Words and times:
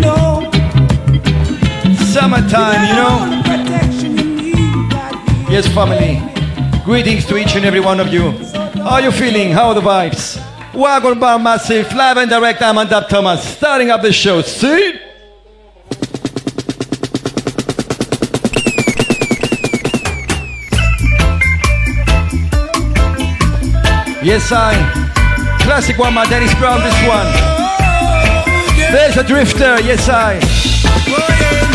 know, 0.00 0.50
Summertime, 2.12 2.86
you 2.86 2.94
know. 2.94 3.08
all 3.08 3.26
the 3.26 3.42
protection 3.42 4.16
you 4.16 4.24
need 4.24 4.92
right 4.92 5.14
here. 5.28 5.50
Yes, 5.50 5.66
family. 5.74 6.22
Greetings 6.84 7.26
to 7.26 7.36
each 7.36 7.56
and 7.56 7.64
every 7.64 7.80
one 7.80 7.98
of 7.98 8.08
you. 8.08 8.30
How 8.82 8.94
are 8.94 9.00
you 9.02 9.10
feeling? 9.10 9.50
How 9.50 9.68
are 9.68 9.74
the 9.74 9.80
vibes? 9.80 10.37
Wagon 10.78 11.18
Bar 11.18 11.40
Massive, 11.40 11.92
live 11.92 12.18
and 12.18 12.30
direct. 12.30 12.62
I'm 12.62 12.76
Andap 12.76 13.08
Thomas, 13.08 13.42
starting 13.42 13.90
up 13.90 14.00
the 14.00 14.12
show. 14.12 14.42
See? 14.42 14.96
Yes, 24.22 24.52
I. 24.52 25.58
Classic 25.62 25.98
one, 25.98 26.14
my 26.14 26.24
Dennis 26.26 26.54
Brown, 26.60 26.80
this 26.84 27.08
one. 27.08 27.26
There's 28.92 29.16
a 29.16 29.24
drifter, 29.24 29.80
yes, 29.80 30.08
I. 30.08 30.38
Oh, 31.08 31.67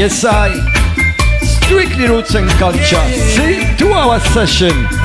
Yes, 0.00 0.24
I. 0.24 0.48
Strictly 1.42 2.08
roots 2.08 2.34
and 2.34 2.48
culture. 2.52 3.04
See? 3.36 3.66
Two 3.76 3.92
hour 3.92 4.18
session. 4.18 4.99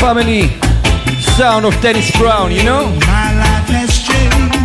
Family. 0.00 0.48
Sound 1.36 1.66
of 1.66 1.78
Dennis 1.82 2.10
Brown, 2.16 2.50
you 2.50 2.64
know? 2.64 2.86
My 3.06 3.28
life 3.36 3.68
has 3.68 3.98
changed 4.08 4.56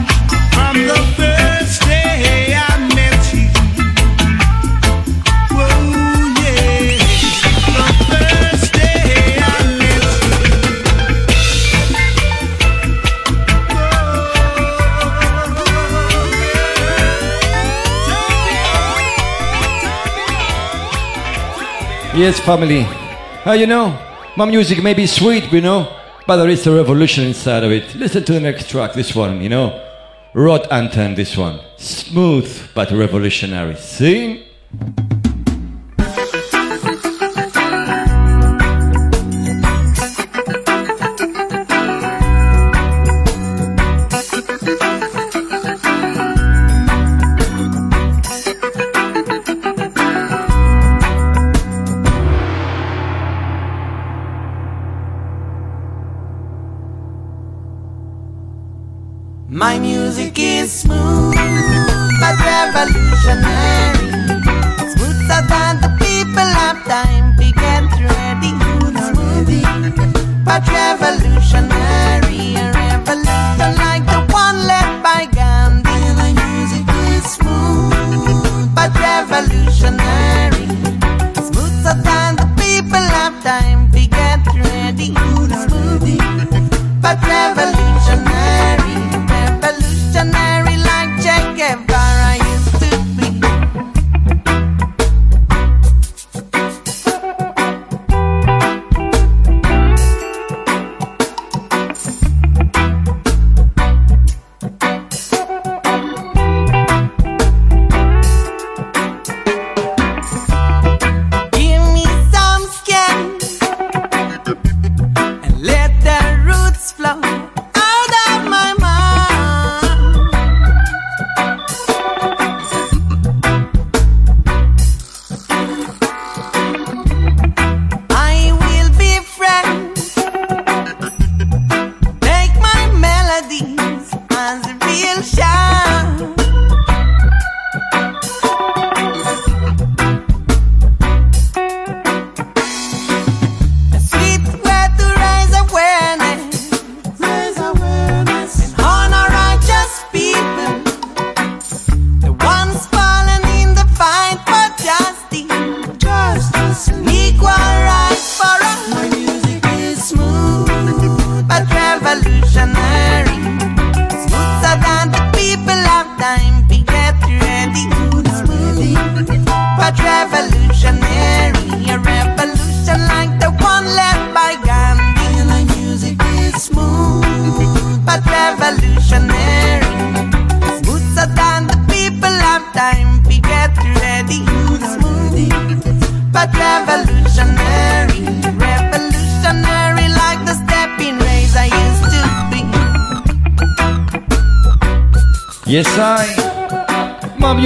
from 0.55 0.75
the 0.87 0.95
first 1.19 1.81
day 1.83 2.55
I 2.55 2.77
met 2.95 3.33
you. 3.33 3.49
Whoa, 5.51 5.67
yes. 6.39 7.03
The 7.75 7.87
first 8.09 8.71
day 8.73 9.35
I 9.35 9.57
met 9.81 10.03
you. 22.13 22.21
Yes, 22.21 22.39
family. 22.39 22.83
How 23.43 23.51
you 23.53 23.67
know? 23.67 24.14
My 24.37 24.43
music 24.43 24.83
may 24.83 24.93
be 24.93 25.07
sweet, 25.07 25.49
you 25.53 25.61
know, 25.61 25.97
but 26.27 26.35
there 26.35 26.49
is 26.49 26.67
a 26.67 26.75
revolution 26.75 27.23
inside 27.23 27.63
of 27.63 27.71
it. 27.71 27.95
Listen 27.95 28.21
to 28.25 28.33
the 28.33 28.41
next 28.41 28.69
track, 28.69 28.91
this 28.91 29.15
one, 29.15 29.39
you 29.39 29.47
know? 29.47 29.81
Rod 30.33 30.67
Anton, 30.69 31.15
this 31.15 31.37
one. 31.37 31.61
Smooth 31.77 32.69
but 32.73 32.91
revolutionary. 32.91 33.77
See? 33.77 34.45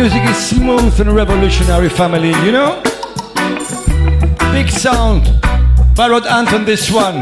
music 0.02 0.24
is 0.30 0.38
smooth 0.38 0.98
and 1.02 1.12
revolutionary, 1.12 1.90
family, 1.90 2.30
you 2.46 2.54
know? 2.54 2.82
Big 4.54 4.70
sound. 4.70 5.24
Barrod 5.94 6.26
Anton, 6.26 6.64
this 6.64 6.90
one. 6.90 7.18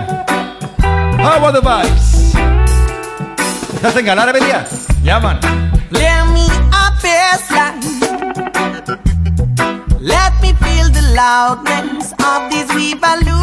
How 1.25 1.43
are 1.43 1.51
the 1.51 1.59
vibes? 1.59 2.35
Nothing 3.81 4.07
en 4.09 4.15
ganar, 4.15 4.29
Amelia? 4.29 4.67
Yeah, 5.01 5.19
man. 5.19 5.39
Let 5.89 6.27
me 6.35 6.45
up 6.71 7.01
Let 9.99 10.33
me 10.43 10.53
feel 10.63 10.87
the 10.91 11.13
loudness 11.15 12.13
of 12.31 12.51
this 12.51 12.69
revolution. 12.75 13.36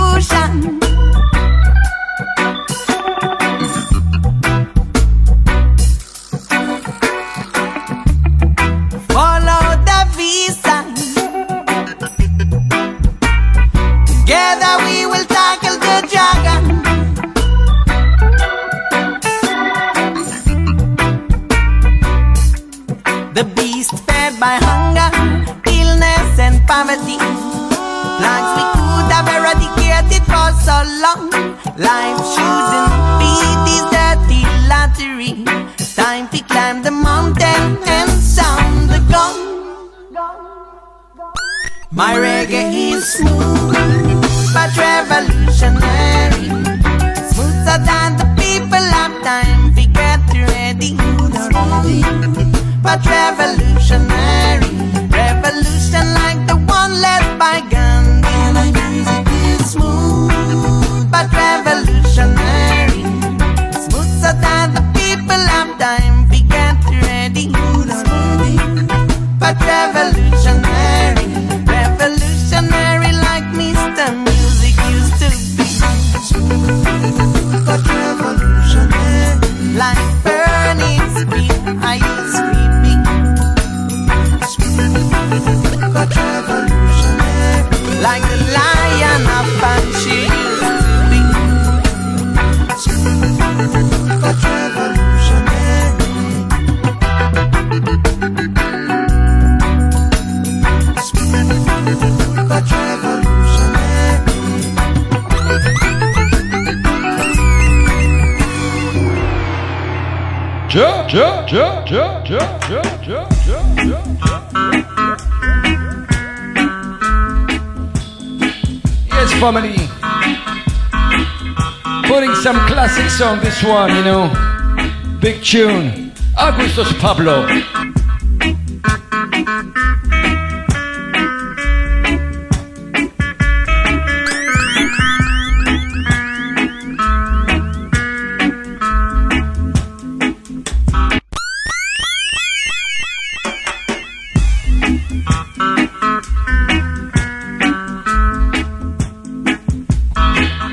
tune, 125.54 126.10
Augustus 126.36 126.90
Pablo. 127.02 127.34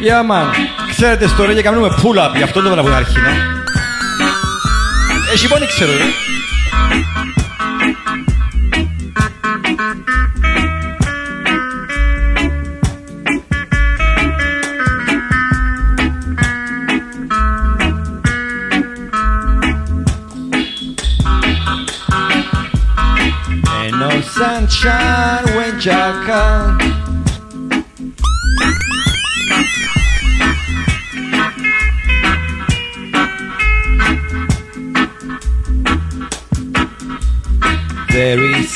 Yeah. 0.01 0.21
Ξέρετε 0.89 1.27
στο 1.27 1.45
ρέγγια 1.45 1.61
κάνουμε 1.61 1.88
pull-up, 1.88 2.35
γι' 2.35 2.43
αυτό 2.43 2.61
το 2.61 2.69
βάλαμε 2.69 2.95
αρχή. 2.95 3.19
Ναι. 3.19 3.61
εζημόνι 5.31 5.65
ξέρω. 5.65 5.91
Ain't 23.73 23.97
no 24.00 24.11
sunshine 24.21 25.45
when 25.55 25.73
you're 25.85 26.25
gone. 26.27 26.90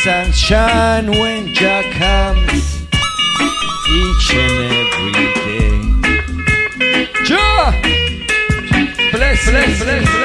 sunshine 0.06 1.10
when 1.10 1.52
Jack 1.52 1.84
comes 1.94 2.84
each 3.90 4.34
and 4.36 4.52
every 4.78 5.12
day. 5.34 5.82
Jack! 7.24 7.82
Bless, 9.12 9.50
bless, 9.50 9.80
bless, 9.80 10.06
bless. 10.06 10.25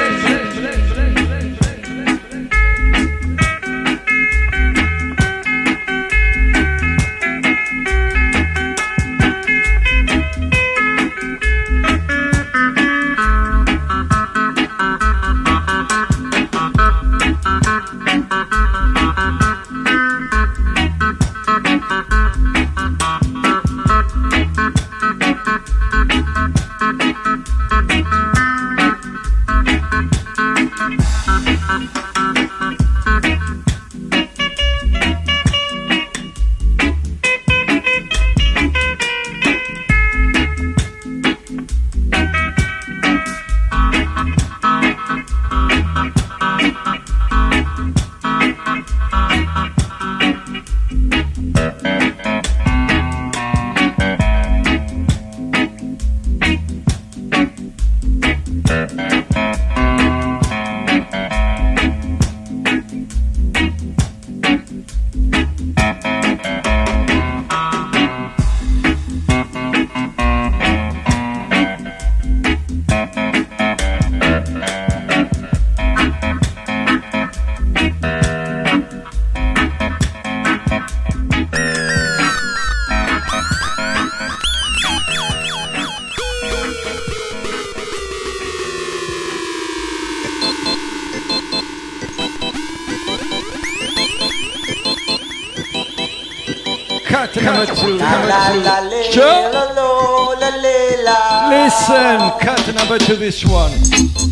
Listen, 101.49 102.19
cut 102.39 102.75
number 102.75 102.97
to 102.99 103.15
this 103.15 103.43
one. 103.45 103.71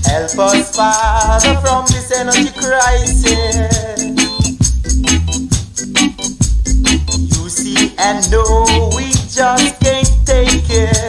Help 0.05 0.39
us, 0.39 0.75
Father, 0.75 1.55
from 1.61 1.85
this 1.87 2.11
energy 2.11 2.51
crisis. 2.57 4.03
You 7.35 7.49
see 7.49 7.93
and 7.97 8.31
know 8.31 8.89
we 8.95 9.11
just 9.27 9.79
can't 9.81 10.09
take 10.25 10.69
it. 10.69 11.08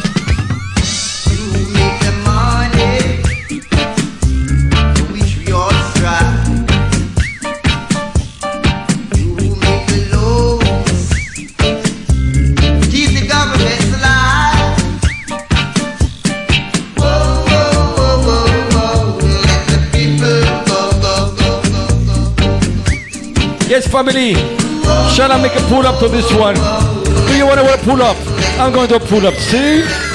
family. 23.91 24.33
Shall 25.13 25.31
I 25.31 25.41
make 25.41 25.53
a 25.53 25.61
pull 25.67 25.85
up 25.85 25.99
to 25.99 26.07
this 26.07 26.31
one? 26.33 26.55
Do 27.27 27.35
you 27.35 27.45
want 27.45 27.59
to 27.59 27.77
pull 27.83 28.01
up? 28.01 28.17
I'm 28.57 28.71
going 28.71 28.87
to 28.89 28.99
pull 28.99 29.27
up. 29.27 29.33
See? 29.35 30.10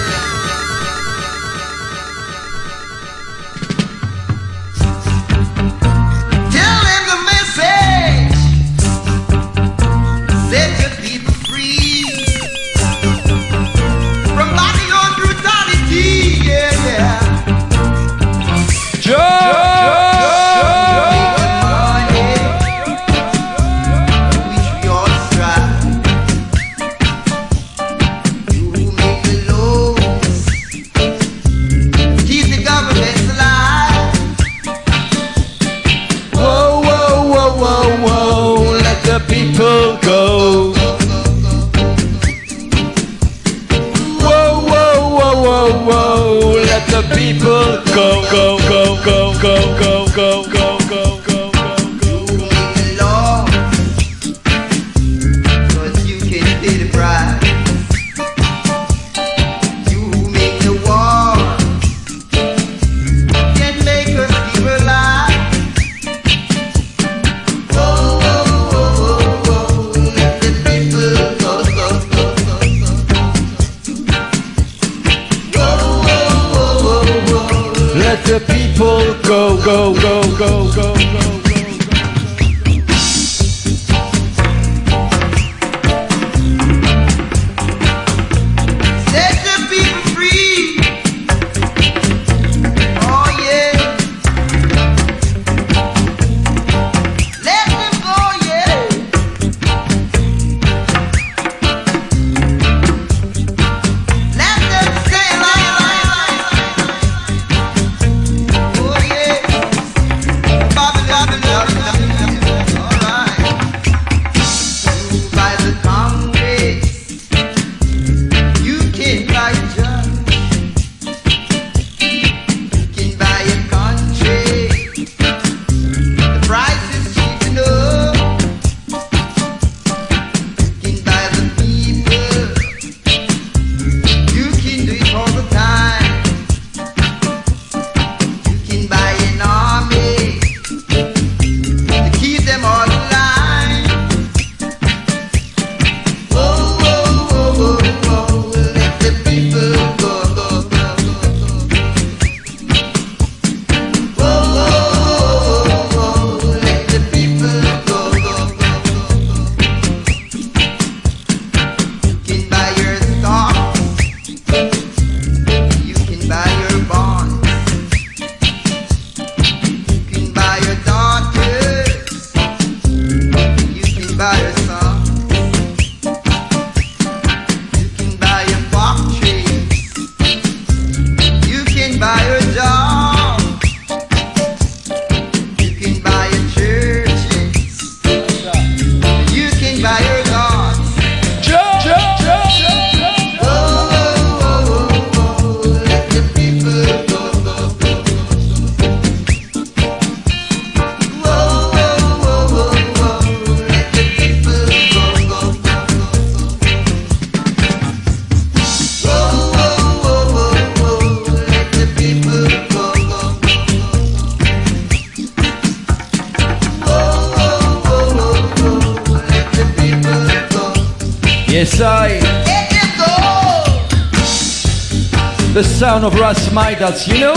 sound 226.01 226.13
of 226.13 226.21
Ras 226.21 226.53
Midas, 226.53 227.09
you 227.09 227.19
know? 227.19 227.33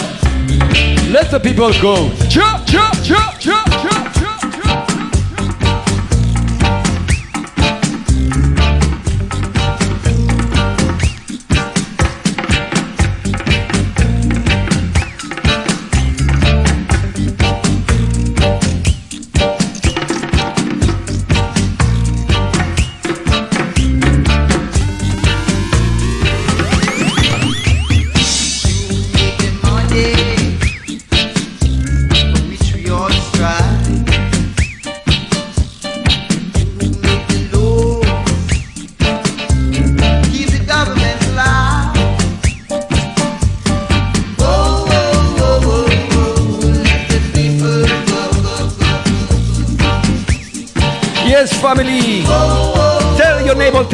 Let 1.11 1.31
the 1.31 1.39
people 1.41 1.71
go. 1.81 2.11
Jump. 2.27 2.58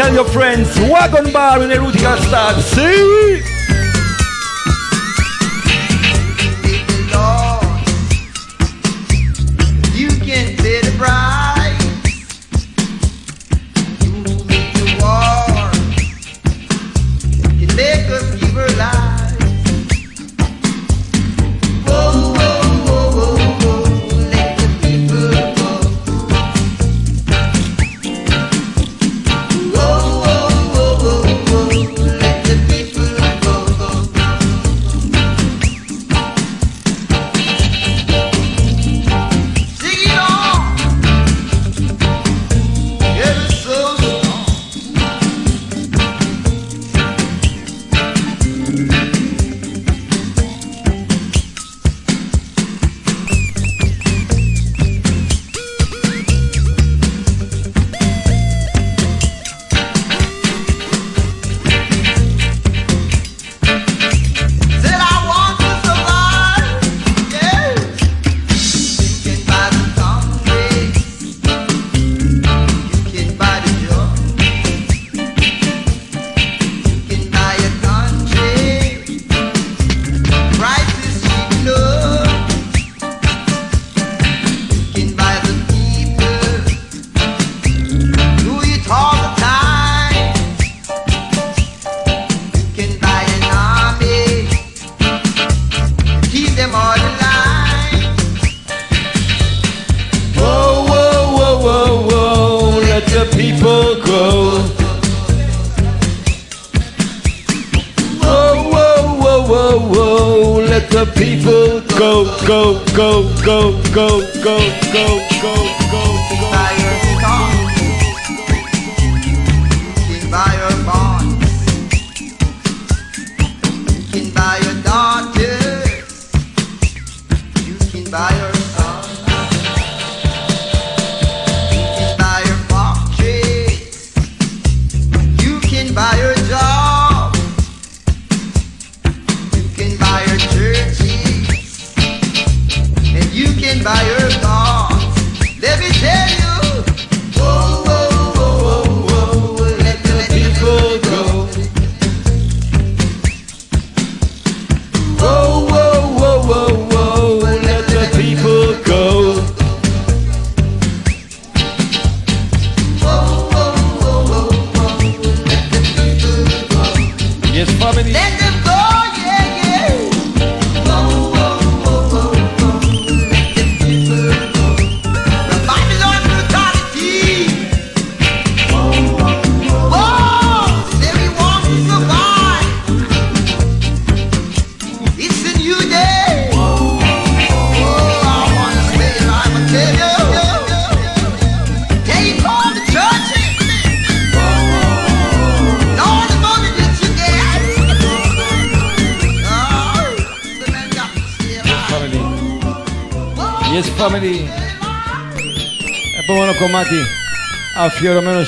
Tell 0.05 0.13
your 0.13 0.25
friends. 0.25 0.79
Wagon 0.79 1.31
bar 1.31 1.63
in 1.63 1.69
Erotica 1.69 2.17
start. 2.19 2.61
See? 2.61 3.54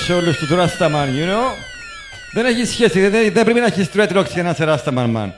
όλους 0.06 0.36
τους 0.38 0.48
Rastaman, 0.50 1.06
you 1.06 1.26
know. 1.26 1.50
Δεν 2.34 2.46
έχει 2.46 2.64
σχέση, 2.64 3.08
δεν, 3.08 3.32
δεν 3.32 3.44
πρέπει 3.44 3.60
να 3.60 3.66
έχεις 3.66 3.88
dreadlocks 3.94 4.32
για 4.32 4.42
να 4.42 4.50
είσαι 4.50 4.64
Rastaman, 4.66 5.12
man. 5.14 5.30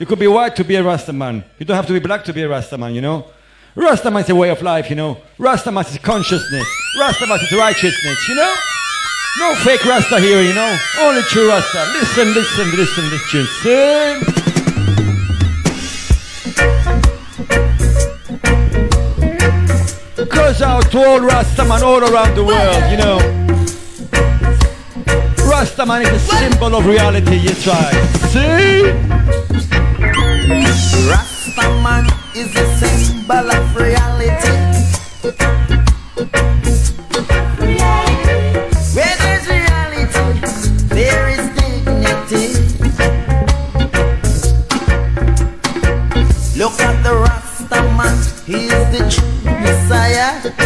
You 0.00 0.06
could 0.06 0.18
be 0.18 0.26
white 0.26 0.56
to 0.56 0.64
be 0.64 0.76
a 0.76 0.82
Rastaman. 0.82 1.42
You 1.58 1.66
don't 1.66 1.76
have 1.76 1.86
to 1.86 1.92
be 1.92 2.00
black 2.00 2.24
to 2.24 2.32
be 2.32 2.42
a 2.42 2.48
Rastaman, 2.48 2.94
you 2.94 3.02
know. 3.02 3.24
Rastaman 3.76 4.22
is 4.22 4.30
a 4.30 4.34
way 4.34 4.50
of 4.50 4.62
life, 4.62 4.88
you 4.90 4.96
know. 4.96 5.18
Rastaman 5.38 5.84
is 5.88 5.98
consciousness. 5.98 6.66
Rastaman 7.00 7.38
is 7.44 7.52
righteousness, 7.52 8.18
you 8.28 8.34
know. 8.34 8.52
No 9.38 9.54
fake 9.66 9.84
Rasta 9.84 10.18
here, 10.18 10.42
you 10.42 10.54
know. 10.54 10.76
Only 11.00 11.22
true 11.22 11.48
Rasta. 11.48 11.80
Listen, 11.92 12.34
listen, 12.34 12.66
listen, 12.80 13.04
listen. 13.14 13.46
Sing. 13.62 14.16
Goes 20.28 20.62
out 20.62 20.90
to 20.90 20.98
all 20.98 21.20
Rastaman 21.20 21.82
all 21.82 22.02
around 22.10 22.34
the 22.34 22.44
world, 22.44 22.90
you 22.90 22.96
know. 22.96 23.18
Rastaman 25.55 26.01
is 26.01 26.09
a 26.11 26.19
symbol 26.19 26.75
of 26.75 26.85
reality, 26.85 27.37
you 27.37 27.55
try. 27.63 27.89
See? 28.27 28.91
Rastaman 31.07 32.05
is 32.35 32.53
a 32.57 32.65
symbol 32.75 33.49
of 33.57 33.75
reality. 33.77 34.57
Where 38.95 39.17
there's 39.23 39.47
reality, 39.47 40.27
there 40.89 41.29
is 41.29 41.43
dignity. 41.55 42.45
Look 46.59 46.77
at 46.81 47.01
the 47.01 47.13
Rastaman, 47.25 48.15
he 48.45 48.65
is 48.65 48.85
the 48.91 49.01
true 49.09 49.53
Messiah. 49.61 50.64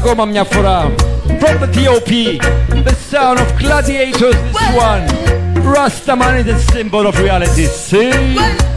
Chicago, 0.00 0.24
Mam 0.24 0.44
From 0.46 1.60
the 1.60 1.68
DOP, 1.74 2.84
the 2.84 2.94
sound 2.94 3.38
of 3.38 3.58
gladiators 3.58 4.34
is 4.34 4.54
one. 4.74 5.06
Rastaman 5.62 6.38
is 6.38 6.46
the 6.46 6.58
symbol 6.72 7.06
of 7.06 7.18
reality. 7.18 7.66
See? 7.66 8.69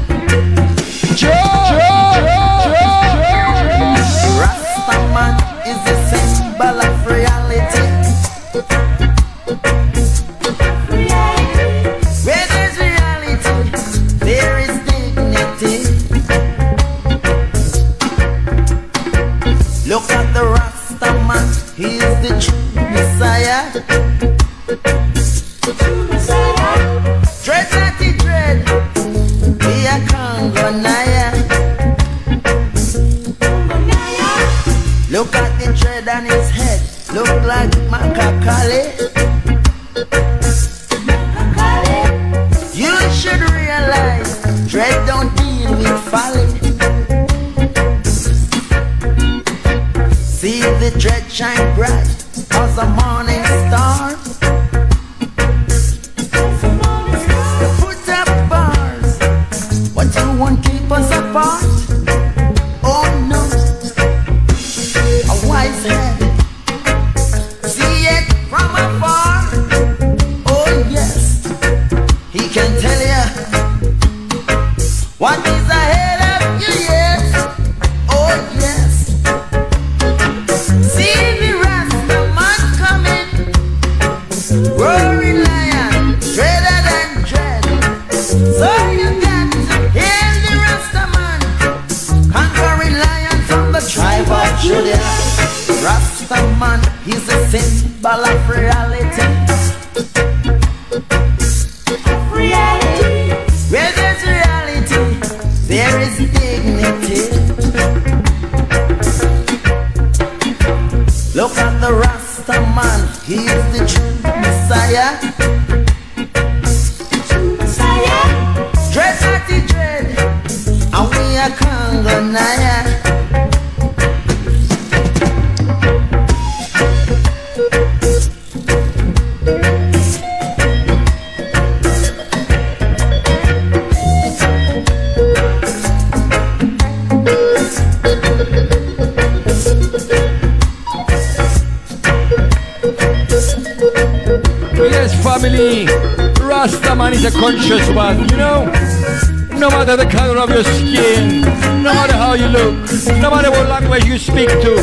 language 153.68 154.06
you 154.06 154.18
speak 154.18 154.50
to. 154.50 154.76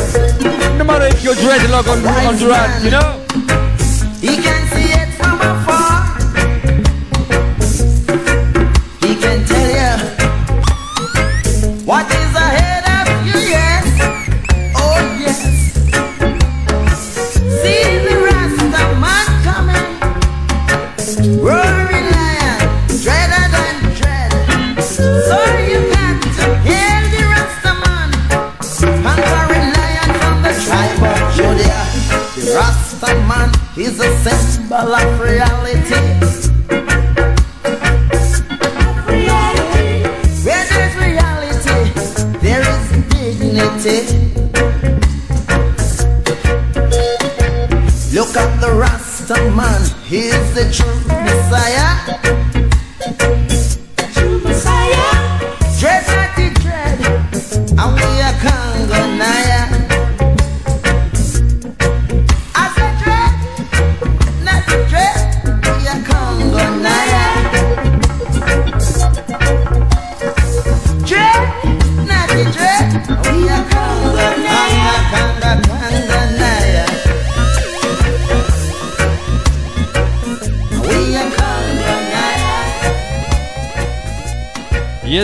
No 0.77 0.83
matter 0.83 1.05
if 1.05 1.23
you're 1.23 1.35
dreadlock 1.35 1.87
on, 1.87 1.99
on 2.27 2.49
rat, 2.49 2.83
you 2.83 2.91
know? 2.91 3.20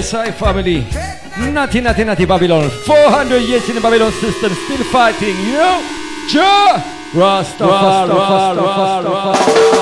KSI 0.07 0.31
family. 0.35 0.79
nothing, 1.51 1.83
nothing, 1.83 2.07
nothing. 2.07 2.27
Babylon. 2.27 2.69
400 2.69 3.39
years 3.39 3.67
in 3.67 3.75
the 3.75 3.81
Babylon 3.81 4.11
system, 4.13 4.53
still 4.53 4.83
fighting. 4.85 5.35
You 5.35 5.51
know? 5.51 5.83
Ja! 6.31 6.81
Rastafari, 7.11 8.09
Rastafari, 8.09 9.07
Rastafari. 9.11 9.75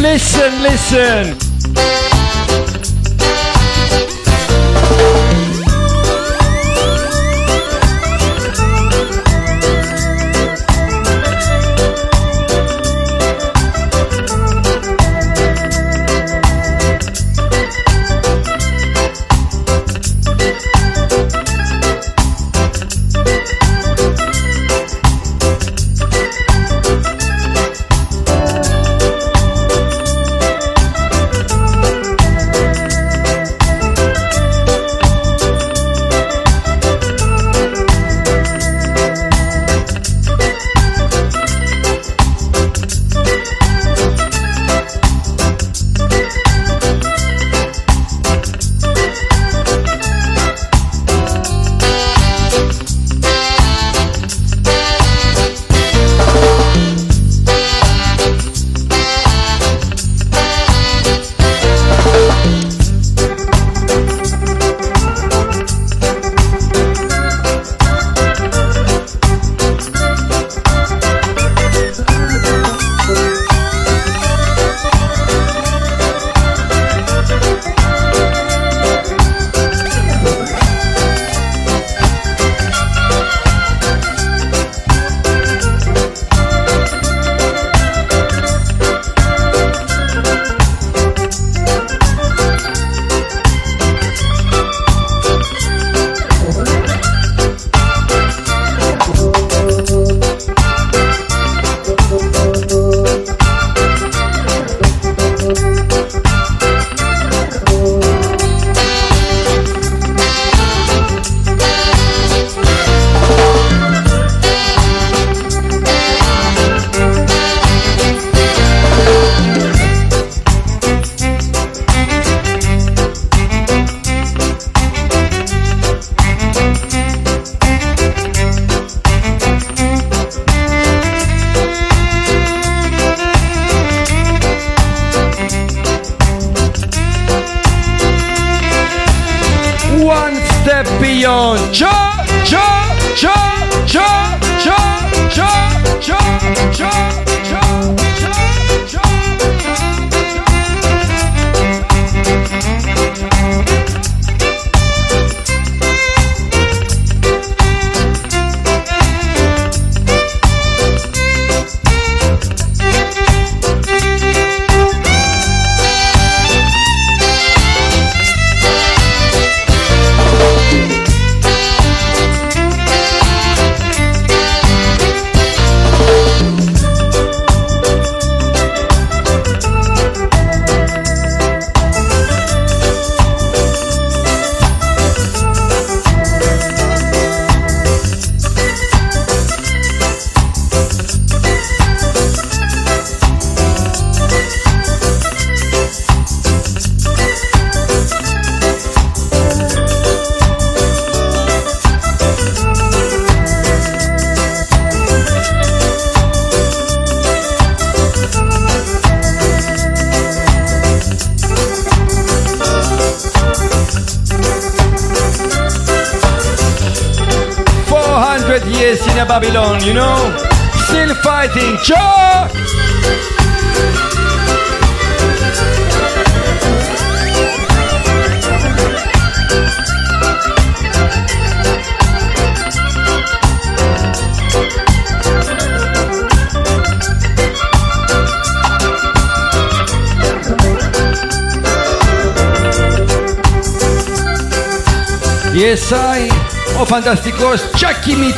Listen, 0.00 0.62
listen. 0.62 1.43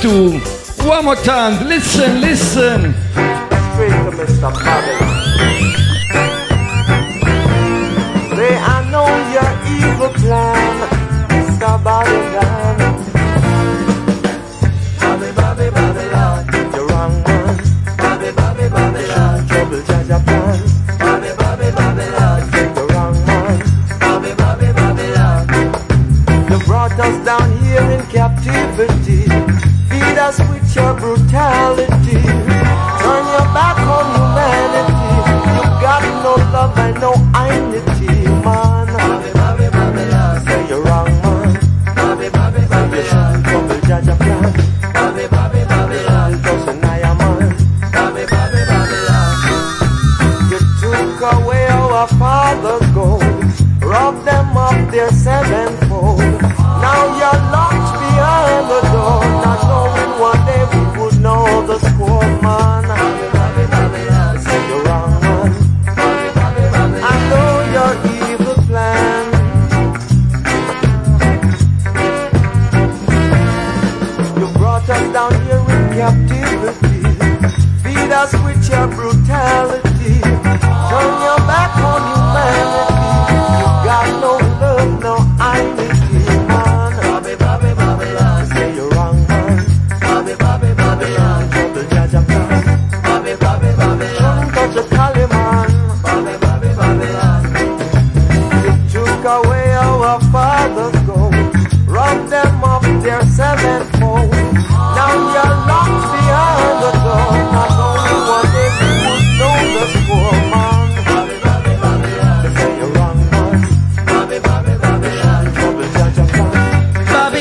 to 0.03 0.56
way 99.57 99.73
our 99.75 100.21
fathers 100.33 100.97
go, 101.09 101.19
run 101.87 102.19
them 102.29 102.65
off 102.65 102.85
their 103.05 103.23
sevenfold. 103.39 104.31
Now 104.97 105.13
you're 105.33 105.57
locked 105.71 106.05
behind 106.13 106.77
the 106.85 106.93
door, 107.05 107.31
not 107.57 107.73
only 107.87 108.17
one 108.37 108.49
day 108.55 108.71
you 108.81 108.93
would 109.05 109.25
know 109.41 109.59
the 109.77 109.85
score, 109.95 110.39
man. 110.53 110.75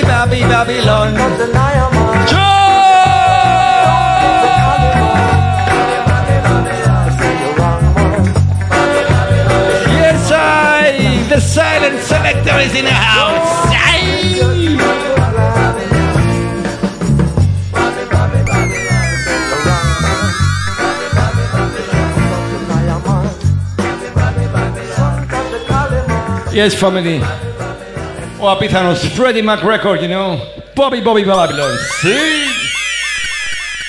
Babylon, 0.08 0.50
Babylon, 0.50 1.25
boys 12.66 12.80
in 12.80 12.86
the 12.86 12.92
house. 12.92 13.74
Yes, 26.54 26.74
family. 26.74 27.22
Oh, 28.40 28.48
απίθανος 28.48 29.00
Freddie 29.18 29.44
McGregor, 29.44 30.00
you 30.02 30.08
know. 30.08 30.40
Bobby 30.76 31.02
Bobby 31.02 31.26
Babylon. 31.26 31.74
Sí. 32.02 32.16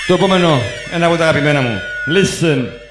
Το 0.07 0.13
επόμενο, 0.13 0.61
ένα 0.93 1.05
από 1.05 1.15
τα 1.15 1.23
αγαπημένα 1.23 1.61
μου. 1.61 1.81
Listen. 2.15 2.86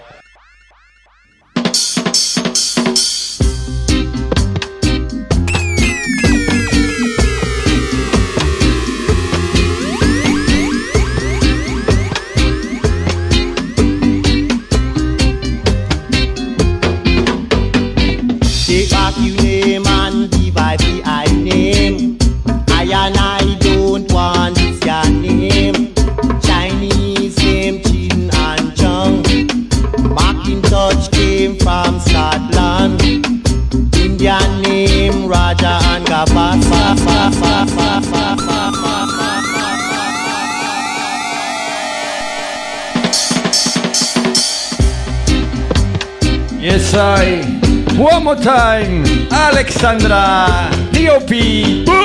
Alexandra 49.77 50.71
D.O.P. 50.91 51.96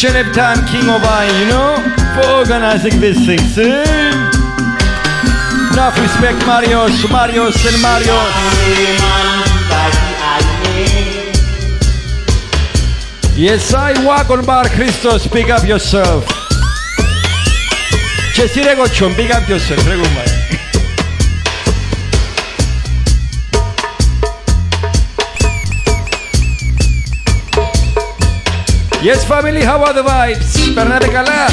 each 0.00 0.06
and 0.06 0.16
every 0.16 0.32
time 0.32 0.66
King 0.66 0.84
Obayan, 0.84 1.40
you 1.40 1.46
know, 1.48 1.76
for 2.14 2.26
organizing 2.38 2.98
this 3.00 3.18
thing. 3.26 3.38
See? 3.38 3.62
Eh? 3.62 4.12
Enough 5.72 6.00
respect, 6.00 6.38
Marios, 6.46 7.04
Marios, 7.08 7.60
and 7.68 7.76
Marios. 7.84 8.32
Yes, 13.36 13.74
I 13.74 13.92
walk 14.06 14.30
on 14.30 14.44
Bar 14.46 14.68
Christos, 14.70 15.26
pick 15.26 15.50
up 15.50 15.66
yourself. 15.66 16.24
Cesire 18.34 18.74
Goccion, 18.76 19.14
pick 19.14 19.30
up 19.34 19.46
yourself, 19.48 19.80
regumai. 19.80 20.29
Yes, 29.02 29.24
family, 29.24 29.62
how 29.62 29.82
are 29.82 29.94
the 29.94 30.02
vibes? 30.02 30.74
Περνάτε 30.74 31.08
καλά. 31.08 31.46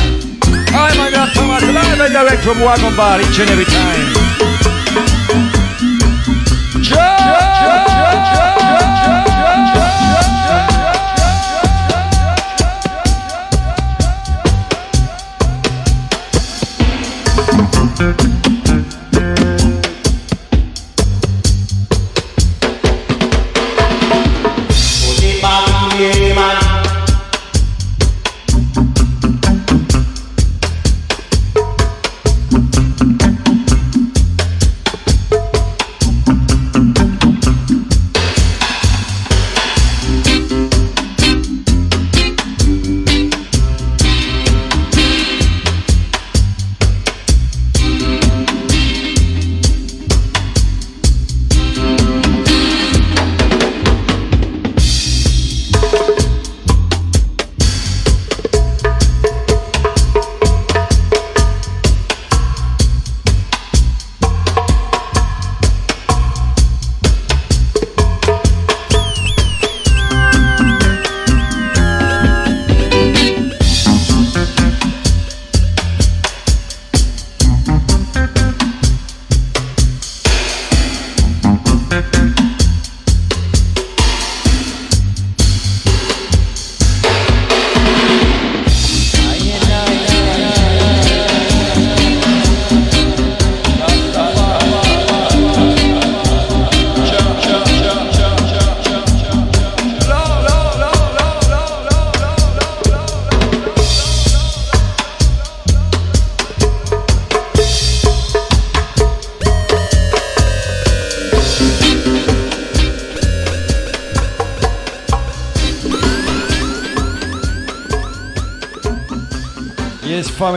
I'm 0.83 0.99
Αγγραφταμάς, 1.05 1.61
live 1.61 2.01
and 2.05 2.13
direct 2.13 2.41
from 2.47 2.59
Wagon 2.59 2.93
Bar 2.97 3.21
each 3.21 3.39
and 3.39 3.49
every 3.49 3.65
time. 3.65 4.26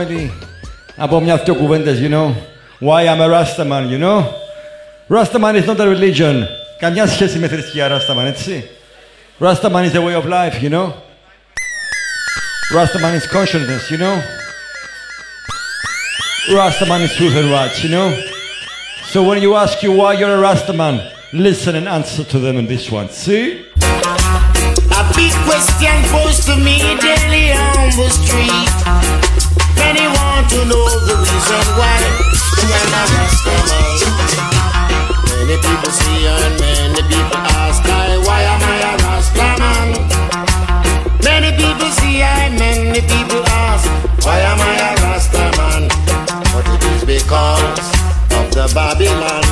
family. 0.00 0.30
Am 0.98 1.22
μια 1.22 1.36
δυο 1.36 1.54
κουβέντες, 1.54 2.00
you 2.00 2.08
know. 2.08 2.34
Why 2.80 3.06
I'm 3.06 3.20
a 3.20 3.28
Rastaman, 3.28 3.90
you 3.90 3.98
know. 3.98 4.34
Rastaman 5.08 5.54
is 5.56 5.66
not 5.66 5.80
a 5.80 5.88
religion. 5.88 6.46
Καμιά 6.80 7.06
σχέση 7.06 7.38
με 7.38 7.48
θρησκεία 7.48 7.88
Rastaman, 7.88 8.26
έτσι. 8.26 8.64
Rastaman 9.40 9.84
is 9.84 9.94
a 9.94 10.00
way 10.00 10.14
of 10.14 10.26
life, 10.26 10.62
you 10.62 10.70
know. 10.70 10.92
Rastaman 12.72 13.14
is 13.14 13.26
consciousness, 13.26 13.90
you 13.90 13.98
know. 13.98 14.16
Rastaman 16.58 17.00
is 17.02 17.14
truth 17.16 17.36
and 17.36 17.50
rights, 17.50 17.82
you 17.84 17.90
know. 17.90 18.08
So 19.12 19.22
when 19.28 19.42
you 19.42 19.54
ask 19.54 19.82
you 19.82 19.92
why 19.92 20.14
you're 20.18 20.36
a 20.38 20.42
Rastaman, 20.48 20.96
listen 21.32 21.74
and 21.76 21.86
answer 21.88 22.24
to 22.32 22.38
them 22.38 22.56
in 22.56 22.66
this 22.66 22.90
one. 22.90 23.08
See? 23.10 23.66
A 25.00 25.02
big 25.18 25.32
question 25.48 25.96
posed 26.14 26.42
to 26.48 26.54
me 26.66 26.76
daily 27.06 27.46
on 27.52 27.86
the 27.98 28.08
street. 28.18 29.19
Many 29.81 30.05
want 30.05 30.45
to 30.53 30.59
know 30.69 30.85
the 31.09 31.15
reason 31.17 31.63
why 31.73 31.97
I'm 32.61 32.93
a 32.93 33.03
Rastaman. 33.13 33.97
Many 35.33 35.57
people 35.57 35.91
see 35.91 36.27
and 36.29 36.53
many 36.61 37.01
people 37.09 37.41
ask, 37.59 37.81
I, 37.89 38.21
why 38.21 38.41
am 38.45 38.61
I 38.61 38.77
a 38.89 38.93
Rastaman? 39.05 39.89
Many 41.23 41.51
people 41.57 41.89
see 41.97 42.21
and 42.21 42.59
many 42.59 43.01
people 43.01 43.41
ask, 43.65 43.89
why 44.23 44.39
am 44.51 44.61
I 44.61 44.75
a 44.85 44.91
Rastaman? 45.01 45.89
But 46.53 46.65
it 46.75 46.83
is 46.93 47.03
because 47.03 47.87
of 48.37 48.45
the 48.53 48.69
Babylon 48.77 49.43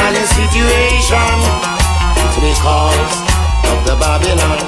and 0.00 0.12
the 0.16 0.24
situation. 0.38 1.36
It's 2.24 2.38
because 2.40 3.12
of 3.68 3.78
the 3.84 3.96
Babylon 4.00 4.64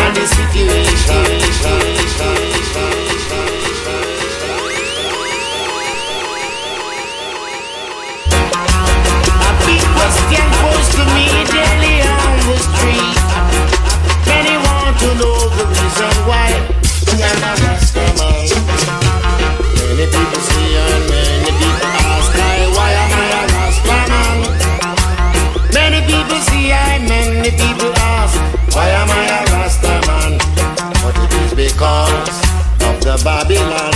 and 0.00 0.16
the 0.16 0.26
situation. 0.26 1.28
Me 11.14 11.26
daily 11.46 12.02
on 12.02 12.36
the 12.46 12.56
street. 12.58 13.18
Many 14.26 14.54
want 14.66 14.98
to 14.98 15.08
know 15.14 15.38
the 15.56 15.64
reason 15.66 16.12
why 16.28 16.48
I'm 17.26 17.58
a. 17.62 18.50
Many 19.78 20.06
people 20.06 20.42
see 20.48 20.70
many 21.08 21.50
people 21.60 21.88
ask, 22.10 22.30
"Why, 22.76 22.90
am 23.02 23.12
I 23.14 23.26
a 23.38 23.42
Rastaman?" 23.54 24.36
Many 25.72 26.00
people 26.10 26.40
see 26.48 26.72
and 26.72 27.08
many 27.08 27.50
people 27.50 27.92
ask, 27.96 28.38
"Why 28.74 28.88
am 29.00 29.10
I 29.10 29.24
a 29.38 29.42
Rastaman?" 29.54 30.32
But 31.02 31.14
it 31.24 31.32
is 31.42 31.52
because 31.54 32.38
of 32.88 32.96
the 33.00 33.16
Babylon 33.24 33.94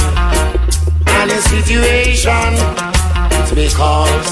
and 1.06 1.30
the 1.30 1.40
situation. 1.54 2.52
It's 3.38 3.52
because 3.52 4.28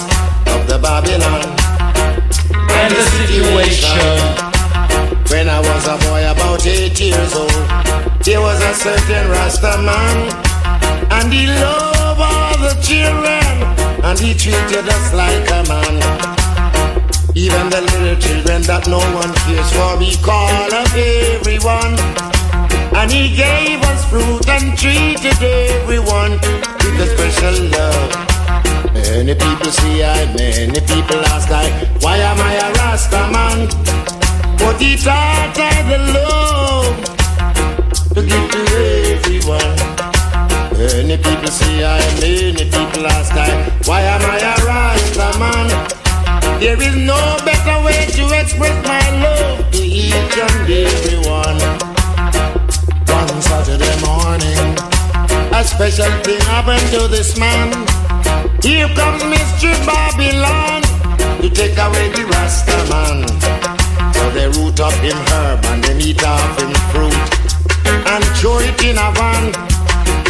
of 0.47 0.66
the 0.66 0.79
Babylon 0.79 1.59
situation. 3.41 4.20
when 5.30 5.49
I 5.49 5.61
was 5.61 5.84
a 5.88 5.97
boy 6.05 6.22
about 6.28 6.66
eight 6.66 7.01
years 7.01 7.34
old, 7.34 7.64
there 8.24 8.41
was 8.41 8.61
a 8.61 8.74
certain 8.74 9.30
Rasta 9.30 9.80
man, 9.80 10.16
and 11.11 11.32
he 11.32 11.47
loved 11.47 12.20
all 12.20 12.57
the 12.61 12.74
children, 12.84 13.53
and 14.05 14.18
he 14.18 14.34
treated 14.34 14.86
us 14.88 15.14
like 15.14 15.49
a 15.59 15.62
man. 15.72 15.97
Even 17.34 17.70
the 17.70 17.80
little 17.80 18.16
children 18.20 18.61
that 18.62 18.86
no 18.88 19.01
one 19.16 19.32
cares 19.47 19.70
for, 19.72 19.97
he 20.03 20.16
called 20.20 20.74
up 20.74 20.93
everyone. 20.93 21.97
And 22.93 23.11
he 23.11 23.34
gave 23.34 23.80
us 23.82 24.05
fruit 24.11 24.47
and 24.49 24.76
treated 24.76 25.41
everyone 25.41 26.32
with 26.82 27.01
a 27.01 27.07
special 27.16 27.57
love. 27.70 28.30
Many 28.93 29.34
people 29.34 29.70
see 29.70 30.03
I, 30.03 30.26
many 30.34 30.80
people 30.80 31.20
ask 31.26 31.49
I, 31.51 31.70
why 32.01 32.16
am 32.16 32.38
I 32.41 32.55
a 32.55 32.72
Rasta 32.72 33.22
man? 33.30 33.68
But 34.59 34.80
he 34.80 34.97
taught 34.97 35.57
I 35.57 35.82
the 35.91 35.99
love 36.16 36.97
to 38.14 38.20
give 38.20 38.51
to 38.51 38.61
everyone. 39.14 39.76
Many 40.76 41.16
people 41.16 41.49
see 41.49 41.84
I, 41.84 42.01
many 42.20 42.64
people 42.64 43.07
ask 43.07 43.32
I, 43.32 43.70
why 43.86 44.01
am 44.03 44.22
I 44.22 44.38
a 44.38 44.55
Rasta 44.66 45.38
man? 45.38 45.68
There 46.61 46.80
is 46.82 46.97
no 46.97 47.38
better 47.45 47.84
way 47.84 48.07
to 48.18 48.24
express 48.41 48.76
my 48.84 49.22
love 49.22 49.70
to 49.70 49.82
each 49.82 50.36
and 50.36 50.68
everyone. 50.68 51.59
One 53.07 53.43
Saturday 53.43 53.97
morning, 54.05 54.78
a 55.55 55.62
special 55.64 56.11
thing 56.24 56.41
happened 56.43 56.91
to 56.91 57.09
this 57.09 57.38
man. 57.38 58.09
Here 58.62 58.88
comes 58.94 59.22
Mr. 59.22 59.72
Babylon 59.86 60.82
to 61.40 61.48
take 61.48 61.78
away 61.78 62.12
the 62.12 62.28
Rasta 62.28 62.76
man. 62.92 63.24
So 64.12 64.30
they 64.36 64.48
root 64.52 64.78
up 64.80 64.92
him 65.00 65.16
herb 65.32 65.64
and 65.72 65.82
they 65.82 65.96
eat 65.96 66.22
off 66.22 66.61
him 66.61 66.72
fruit 66.92 67.16
and 67.88 68.24
throw 68.36 68.58
it 68.61 68.76
in 68.84 69.00
a 69.00 69.08
van. 69.16 69.48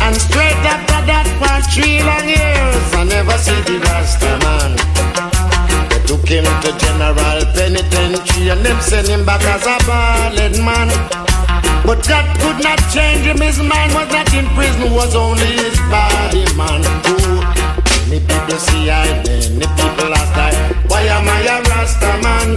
And 0.02 0.14
straight 0.14 0.62
after 0.62 1.00
that 1.10 1.26
for 1.42 1.58
three 1.74 1.98
long 2.06 2.26
years, 2.30 2.84
I 2.94 3.02
never 3.02 3.36
see 3.36 3.60
the 3.66 3.82
Rasta 3.82 4.38
man. 4.46 4.78
They 5.90 6.00
took 6.06 6.22
him 6.22 6.46
to 6.46 6.70
General 6.78 7.42
Penitentiary 7.50 8.48
and 8.50 8.64
them 8.64 8.80
sent 8.80 9.08
him 9.08 9.26
back 9.26 9.42
as 9.42 9.66
a 9.66 9.76
ballad 9.86 10.54
man. 10.62 10.86
But 11.84 12.06
God 12.06 12.26
could 12.38 12.62
not 12.62 12.78
change 12.94 13.26
him, 13.26 13.40
his 13.40 13.58
mind 13.58 13.92
was 13.94 14.06
not 14.12 14.32
in 14.32 14.46
prison, 14.54 14.92
was 14.94 15.16
only 15.16 15.50
his 15.58 15.78
body, 15.90 16.46
man. 16.54 16.82
Oh, 16.86 17.59
many 18.11 18.26
people 18.26 18.58
see 18.58 18.90
I, 18.90 19.22
many 19.22 19.66
people 19.78 20.11
ask 20.12 20.34
I, 20.34 20.50
why 20.88 21.02
am 21.14 21.28
I 21.28 21.42
a 21.46 21.56
Rasta 21.70 22.11
man? 22.26 22.48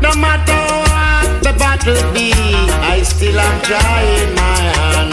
No 0.00 0.12
matter 0.16 0.60
what 0.88 1.42
the 1.44 1.52
battle 1.60 2.00
be, 2.14 2.32
I 2.80 3.02
still 3.02 3.38
am 3.38 3.56
trying 3.60 4.32
my 4.34 4.60
hand. 4.78 5.12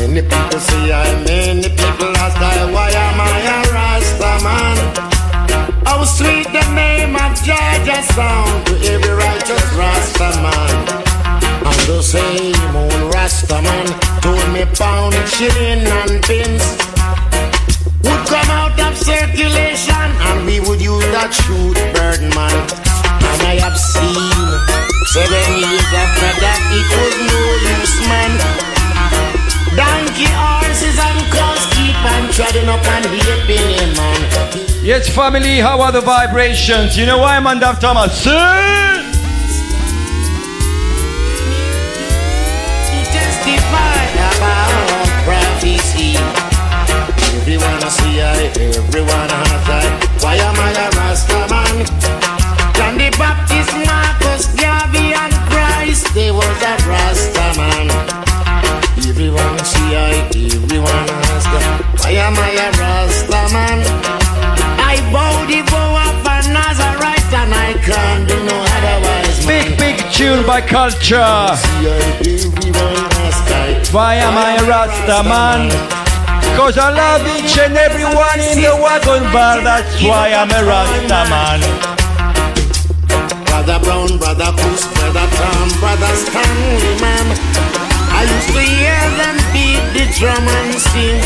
Many 0.00 0.22
people 0.22 0.60
see 0.60 0.90
I, 0.90 1.04
many 1.24 1.68
people 1.68 2.12
ask 2.24 2.40
I, 2.40 2.64
why 2.72 2.90
am 3.06 3.20
I 3.20 3.38
a 3.56 3.58
Rasta 3.76 4.32
man? 4.46 4.76
How 5.84 6.02
sweet 6.04 6.48
the 6.48 6.64
name 6.72 7.14
of 7.16 7.32
Georgia 7.44 8.00
sound 8.16 8.66
to 8.66 8.74
every 8.88 9.12
righteous 9.12 9.64
Rasta 9.76 10.30
man. 10.40 10.76
And 11.68 11.80
the 11.92 12.00
same 12.00 12.74
old 12.74 13.12
Rasta 13.12 13.60
man 13.60 13.86
told 14.22 14.48
me 14.54 14.64
pound, 14.76 15.12
shilling 15.28 15.84
and 15.84 16.22
pence 16.22 16.84
would 18.04 18.22
come 18.26 18.50
out 18.50 18.78
of 18.80 18.96
circulation 18.96 20.08
and 20.28 20.46
we 20.46 20.60
would 20.60 20.80
use 20.80 21.04
that 21.12 21.32
shoot 21.32 21.76
bird 21.94 22.20
man. 22.36 22.56
And 23.32 23.40
I 23.44 23.56
have 23.60 23.76
seen 23.76 24.48
seven 25.12 25.48
years 25.60 25.88
after 25.92 26.30
that 26.44 26.60
it 26.72 26.88
was 26.92 27.14
no 27.28 27.40
use 27.76 27.96
man. 28.08 28.32
Donkey 29.76 30.30
horses 30.30 30.96
and 30.96 31.20
cows 31.34 31.64
keep 31.74 31.98
on 32.04 32.30
treading 32.32 32.68
up 32.68 32.84
and 32.84 33.04
raping 33.10 33.68
him 33.78 33.90
man. 33.96 34.20
Yes, 34.84 35.08
family, 35.08 35.58
how 35.58 35.80
are 35.80 35.92
the 35.92 36.00
vibrations? 36.00 36.96
You 36.96 37.06
know 37.06 37.18
why 37.18 37.36
I'm 37.36 37.46
under 37.46 37.72
Thomas? 37.80 38.12
Sir? 38.22 39.04
testify 43.14 44.04
about. 44.36 44.83
Everyone 47.54 47.84
I 47.84 47.88
see 47.88 48.18
I, 48.18 48.50
everyone 48.66 49.30
has 49.30 49.68
I. 49.70 49.86
Why 50.18 50.34
am 50.42 50.58
I 50.58 50.74
a 50.74 50.90
Rasta 50.98 51.46
man? 51.46 51.86
John 52.74 52.98
the 52.98 53.14
Baptist, 53.14 53.70
Marcus, 53.86 54.50
Garvey, 54.58 55.14
and 55.14 55.30
Christ, 55.46 56.12
they 56.18 56.32
was 56.32 56.50
a 56.66 56.74
Rasta 56.82 57.54
man. 57.54 57.86
Everyone 59.06 59.54
see 59.62 59.94
I, 59.94 60.26
everyone 60.34 61.06
has 61.30 61.46
I. 61.46 61.78
Why 62.02 62.18
am 62.26 62.34
I 62.34 62.58
a 62.58 62.68
Rasta 62.74 63.46
man? 63.54 63.86
I 64.82 64.98
bow 65.14 65.46
the 65.46 65.62
bow 65.70 65.94
of 66.10 66.26
a 66.26 66.36
Nazarite 66.50 67.32
and 67.38 67.54
I 67.54 67.78
can't 67.86 68.26
do 68.26 68.34
no 68.50 68.58
otherwise. 68.82 69.46
Big, 69.46 69.78
big 69.78 70.02
tune 70.10 70.44
by 70.44 70.60
culture. 70.60 71.54
See 71.54 71.86
I, 71.86 72.18
everyone 72.18 73.06
has 73.14 73.38
I. 73.46 73.94
Why 73.94 74.16
am 74.16 74.34
I 74.36 74.58
a 74.58 74.66
Rasta 74.66 75.22
man? 75.22 76.03
Cause 76.56 76.78
I 76.78 76.94
love 76.94 77.26
each 77.34 77.58
and 77.58 77.76
everyone 77.76 78.38
in 78.38 78.62
the 78.62 78.74
wagon 78.78 79.26
bar, 79.34 79.60
that's 79.60 79.90
why 80.02 80.30
I'm 80.32 80.50
a 80.54 80.62
Rasta 80.62 81.20
man. 81.26 81.60
Brother 83.44 83.78
Brown, 83.82 84.18
Brother 84.18 84.54
Coos, 84.54 84.86
Brother 84.94 85.26
Tom, 85.34 85.68
Brother 85.82 86.14
Stanley, 86.14 86.94
man. 87.02 87.26
I 88.14 88.22
used 88.22 88.54
to 88.54 88.62
hear 88.62 89.02
them 89.18 89.36
beat 89.50 89.82
the 89.98 90.06
drum 90.14 90.46
and 90.46 90.74
sing 90.78 91.18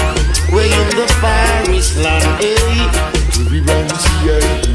way 0.48 0.72
in 0.72 0.88
the 0.96 1.06
forest 1.20 1.96
land. 2.00 2.24
Hey, 2.40 2.56
everyone 3.44 3.88
see 3.88 4.68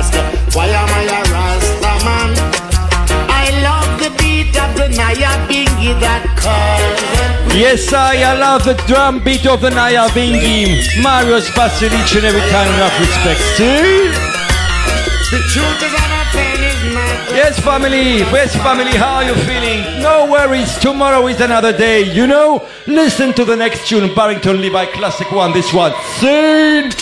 ask, 0.00 0.14
why 0.56 0.66
am 0.66 0.88
I 0.88 1.04
a 1.12 1.20
Rasta 1.28 1.92
man? 2.08 2.30
I 3.28 3.46
love 3.60 3.90
the 4.00 4.10
beat 4.16 4.56
of 4.56 4.70
the 4.76 4.88
Naya 4.96 5.32
Yes, 7.54 7.92
I, 7.92 8.22
I 8.22 8.38
love 8.38 8.64
the 8.64 8.74
drum 8.86 9.18
beat 9.18 9.46
of 9.46 9.60
the 9.60 9.70
Nyabinghi. 9.70 11.02
Marios 11.02 11.48
Vasilic 11.50 12.16
and 12.16 12.24
every 12.24 12.40
kind 12.50 12.70
of 12.80 12.92
respect 13.00 13.42
too. 13.56 14.12
Yes, 17.34 17.58
family. 17.58 18.18
Yes, 18.30 18.54
family. 18.56 18.92
How 18.92 19.16
are 19.16 19.24
you 19.24 19.34
feeling? 19.34 20.00
No 20.00 20.30
worries. 20.30 20.78
Tomorrow 20.78 21.26
is 21.26 21.40
another 21.40 21.76
day. 21.76 22.02
You 22.12 22.28
know, 22.28 22.68
listen 22.86 23.32
to 23.34 23.44
the 23.44 23.56
next 23.56 23.88
tune, 23.88 24.14
Barrington 24.14 24.60
Levy 24.60 24.86
Classic 24.92 25.30
One. 25.32 25.52
This 25.52 25.72
one. 25.72 25.92
Soon. 26.20 26.92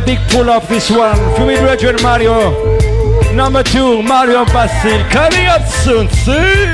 a 0.00 0.04
big 0.04 0.18
pull 0.30 0.50
off 0.50 0.68
this 0.68 0.90
one. 0.90 1.16
Fumi 1.36 1.54
me, 1.54 1.56
Brethren 1.56 1.96
Mario. 2.02 2.52
Number 3.34 3.62
two, 3.62 4.02
Mario 4.02 4.44
Basil. 4.46 5.02
Coming 5.10 5.46
up 5.46 5.62
soon. 5.66 6.08
See? 6.08 6.66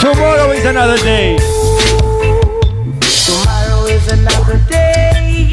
Tomorrow 0.00 0.50
is 0.52 0.64
another 0.64 0.98
day. 0.98 1.38
Tomorrow 3.26 3.86
is 3.86 4.06
another 4.12 4.58
day. 4.68 5.52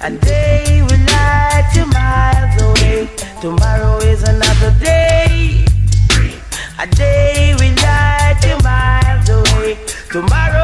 A 0.00 0.10
day 0.10 0.82
we 0.88 0.96
lie 1.10 1.68
two 1.72 1.86
miles 1.86 2.62
away. 2.62 3.08
Tomorrow 3.40 3.98
is 3.98 4.22
another 4.22 4.72
day. 4.80 5.64
A 6.78 6.86
day 6.86 7.54
we 7.58 7.70
lie 7.82 8.36
two 8.40 8.58
miles 8.62 9.28
away. 9.28 9.78
Tomorrow. 10.10 10.57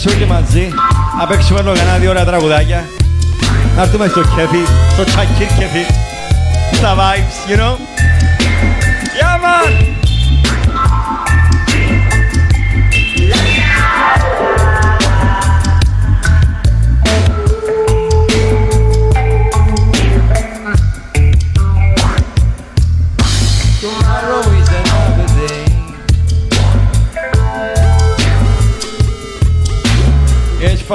Έτσι 0.00 0.16
όλοι 0.16 0.26
μαζί, 0.26 0.68
να 1.18 1.26
παίξουμε 1.26 1.58
άλλο 1.60 1.72
κανένα 1.72 1.98
δύο 1.98 2.10
ώρα 2.10 2.24
τραγουδάκια. 2.24 2.88
Να 3.76 3.82
έρθουμε 3.82 4.06
στο 4.08 4.20
κέφι, 4.20 4.64
στο 4.92 5.04
τσακίρ 5.04 5.46
κέφι, 5.46 5.84
στα 6.72 6.94
vibes, 6.96 7.50
you 7.50 7.58
know. 7.58 7.97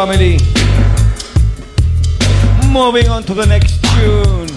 Family. 0.04 0.38
Moving 2.70 3.08
on 3.08 3.24
to 3.24 3.34
the 3.34 3.46
next 3.46 3.82
tune. 3.82 4.50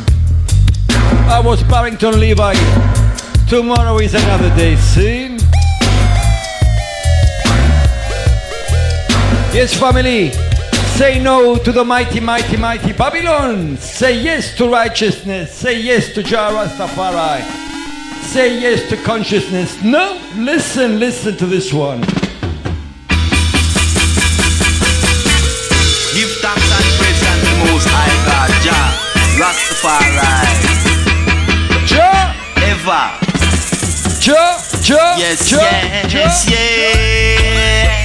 I 1.30 1.40
was 1.40 1.62
Barrington 1.62 2.18
Levy. 2.18 2.58
Tomorrow 3.48 3.96
is 3.98 4.14
another 4.14 4.48
day. 4.56 4.74
Soon. 4.74 5.38
Yes, 9.54 9.72
family. 9.78 10.32
Say 10.96 11.22
no 11.22 11.56
to 11.58 11.70
the 11.70 11.84
mighty, 11.84 12.18
mighty, 12.18 12.56
mighty 12.56 12.92
Babylon. 12.92 13.76
Say 13.76 14.18
yes 14.20 14.52
to 14.56 14.68
righteousness. 14.68 15.54
Say 15.54 15.80
yes 15.80 16.12
to 16.14 16.24
Jah 16.24 16.50
Rastafari. 16.50 17.44
Say 18.20 18.58
yes 18.58 18.88
to 18.88 18.96
consciousness. 19.04 19.80
No, 19.80 20.20
listen, 20.34 20.98
listen 20.98 21.36
to 21.36 21.46
this 21.46 21.72
one. 21.72 22.02
Nova. 32.86 33.18
Joe, 34.20 34.36
Joe, 34.80 35.14
yes, 35.18 35.50
Joe, 35.50 35.58
yes, 35.58 36.44
Joe. 36.46 36.52
yes. 36.52 37.95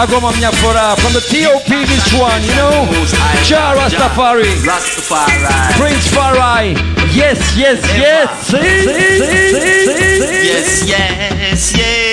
Αγώμα 0.00 0.32
μια 0.38 0.50
φορά 0.50 0.94
From 0.94 1.12
the 1.12 1.20
T.O.P. 1.30 1.70
this 1.92 2.08
one, 2.26 2.40
you 2.48 2.54
know? 2.60 2.76
Jah 3.48 3.74
Rastafari. 3.78 4.50
Prince 5.80 6.06
Far 6.14 6.34
I. 6.62 6.66
Yes, 7.22 7.38
yes, 7.62 7.80
yes. 8.04 8.30
Yes, 10.50 10.68
yes, 10.92 11.74
yes. 11.76 12.09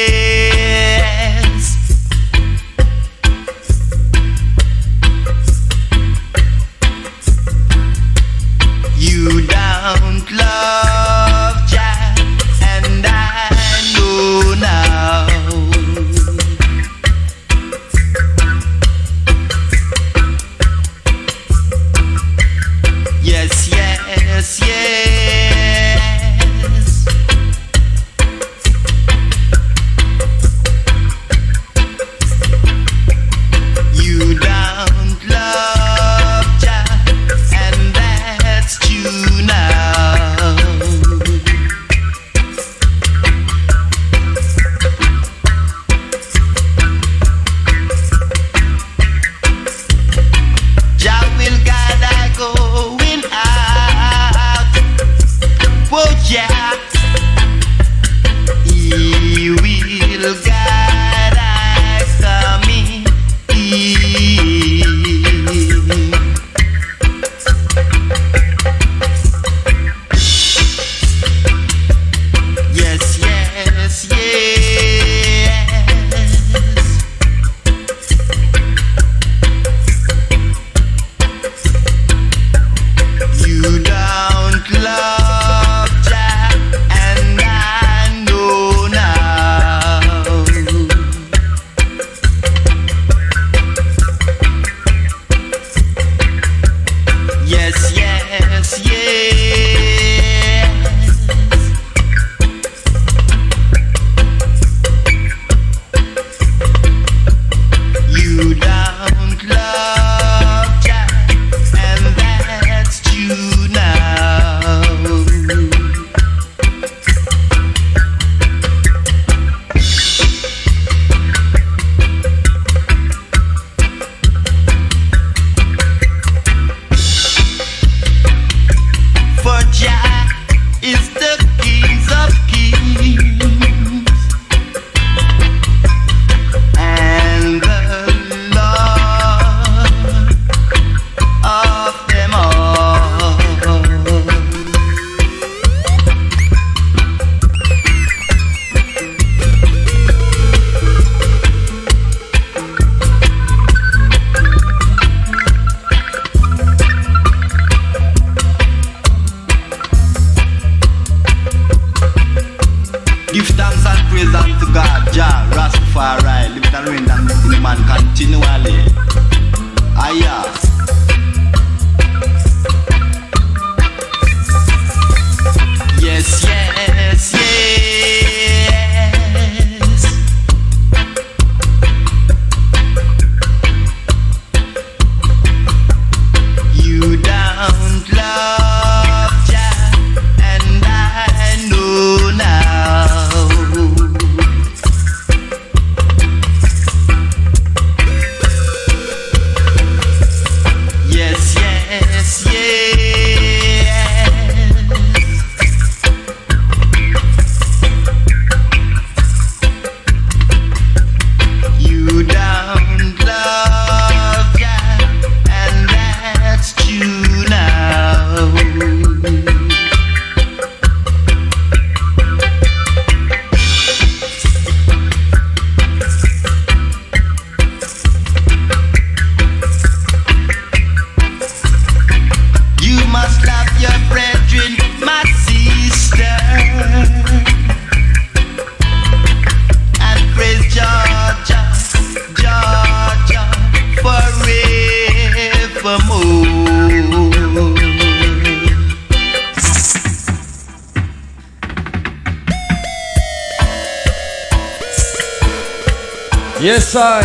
I. 256.95 257.23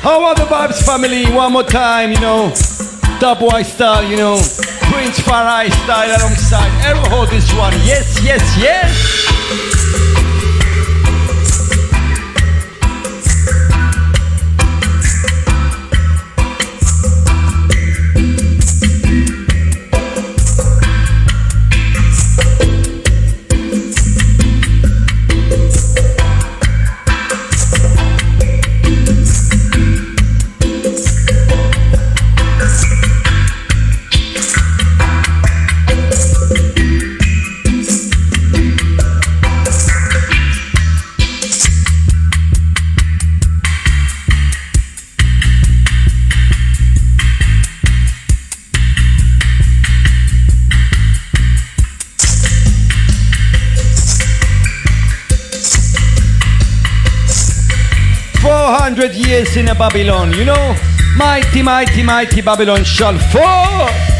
How 0.00 0.24
are 0.24 0.34
the 0.34 0.42
Vibes 0.42 0.84
family? 0.84 1.26
One 1.26 1.52
more 1.52 1.62
time, 1.62 2.12
you 2.12 2.20
know. 2.20 2.50
Dubwise 3.20 3.66
style, 3.66 4.04
you 4.08 4.16
know. 4.16 4.36
Prince 4.90 5.20
Far 5.20 5.44
I 5.46 5.68
style 5.68 6.16
alongside 6.18 6.70
Aerohold 6.84 7.28
this 7.28 7.52
one. 7.54 7.72
Yes, 7.84 8.20
yes, 8.22 8.56
yes. 8.58 9.11
In 59.32 59.68
a 59.68 59.74
Babylon, 59.74 60.30
you 60.34 60.44
know. 60.44 60.76
Mighty, 61.16 61.62
mighty, 61.62 62.02
mighty 62.02 62.42
Babylon 62.42 62.84
shall 62.84 63.16
fall. 63.18 64.11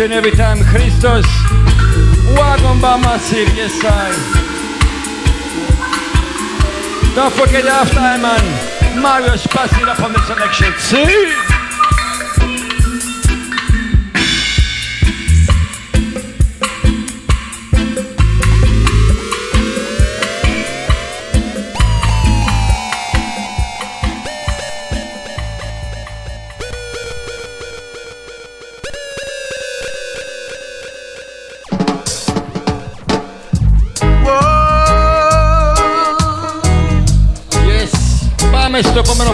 And 0.00 0.12
every 0.12 0.30
time. 0.30 0.58
Christos. 0.64 1.26
Wagon 2.34 2.80
by 2.80 2.96
massive. 2.96 3.48
Yes, 3.54 3.72
I. 3.84 4.10
Don't 7.14 7.32
forget 7.34 7.64
the 7.64 7.70
halftime, 7.70 8.22
man. 8.22 9.00
Mario's 9.02 9.46
passing 9.48 9.88
up 9.88 10.00
on 10.00 10.12
the 10.12 10.24
selection. 10.26 10.72
See? 10.78 11.49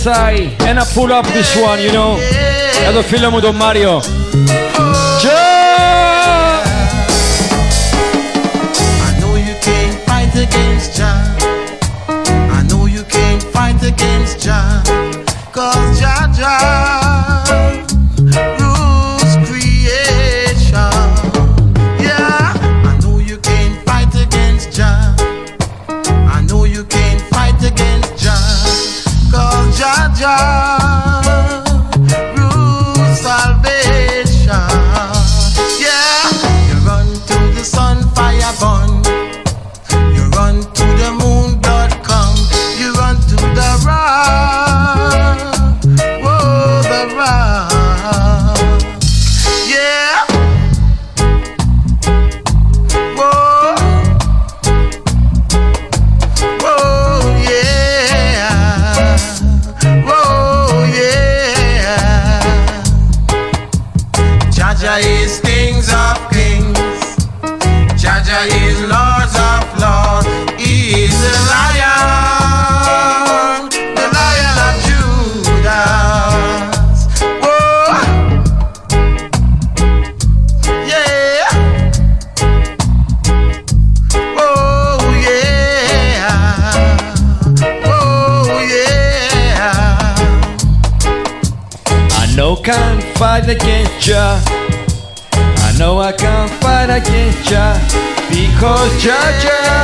Whoa. 0.05 0.65
And 0.65 0.79
I 0.79 0.85
pull 0.93 1.11
up 1.11 1.25
this 1.27 1.55
one, 1.61 1.79
you 1.81 1.91
know. 1.91 2.17
I 9.07 9.17
know 9.19 9.35
you 9.35 9.55
can't 9.61 9.97
fight 10.07 10.33
against 10.35 10.97
Jah. 10.97 11.35
I 12.57 12.63
know 12.69 12.85
you 12.87 13.03
can't 13.03 13.43
fight 13.43 13.81
against 13.83 14.39
Jah. 14.39 14.81
Cause 15.51 15.99
Jah 15.99 16.31
Jah 16.35 17.00
against 96.91 97.43
Jah 97.45 97.79
because 98.29 98.91
Jah 99.01 99.80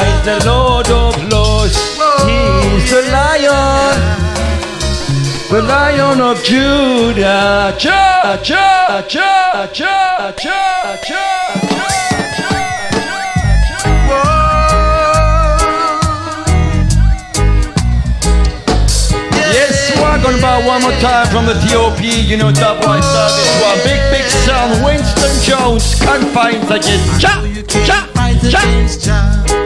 Is 0.00 0.24
the 0.24 0.38
Lord 0.46 0.88
of 0.88 1.14
Lords. 1.30 1.76
He 2.24 2.38
is 2.76 2.90
the 2.90 3.02
Lion, 3.12 3.98
the 5.50 5.62
Lion 5.62 6.20
of 6.20 6.42
Judah. 6.42 7.74
Jah 7.78 8.40
Jah 8.42 9.04
Jah 9.08 9.68
Jah 9.72 10.34
Jah. 10.36 10.70
Yes, 19.52 19.90
wagon 20.00 20.40
bar 20.40 20.62
one 20.64 20.82
more 20.82 20.92
time 21.00 21.26
from 21.28 21.44
the 21.46 21.54
TOP, 21.68 22.00
you 22.00 22.36
know, 22.36 22.52
top 22.52 22.84
white 22.86 23.02
service 23.02 23.50
one. 23.62 23.78
Big, 23.84 24.00
big 24.10 24.24
sound, 24.46 24.82
Winston 24.84 25.32
Jones, 25.42 25.94
confines 26.00 26.70
against 26.70 27.20
Cha, 27.20 27.42
Cha, 27.68 28.08
Cha. 28.50 29.59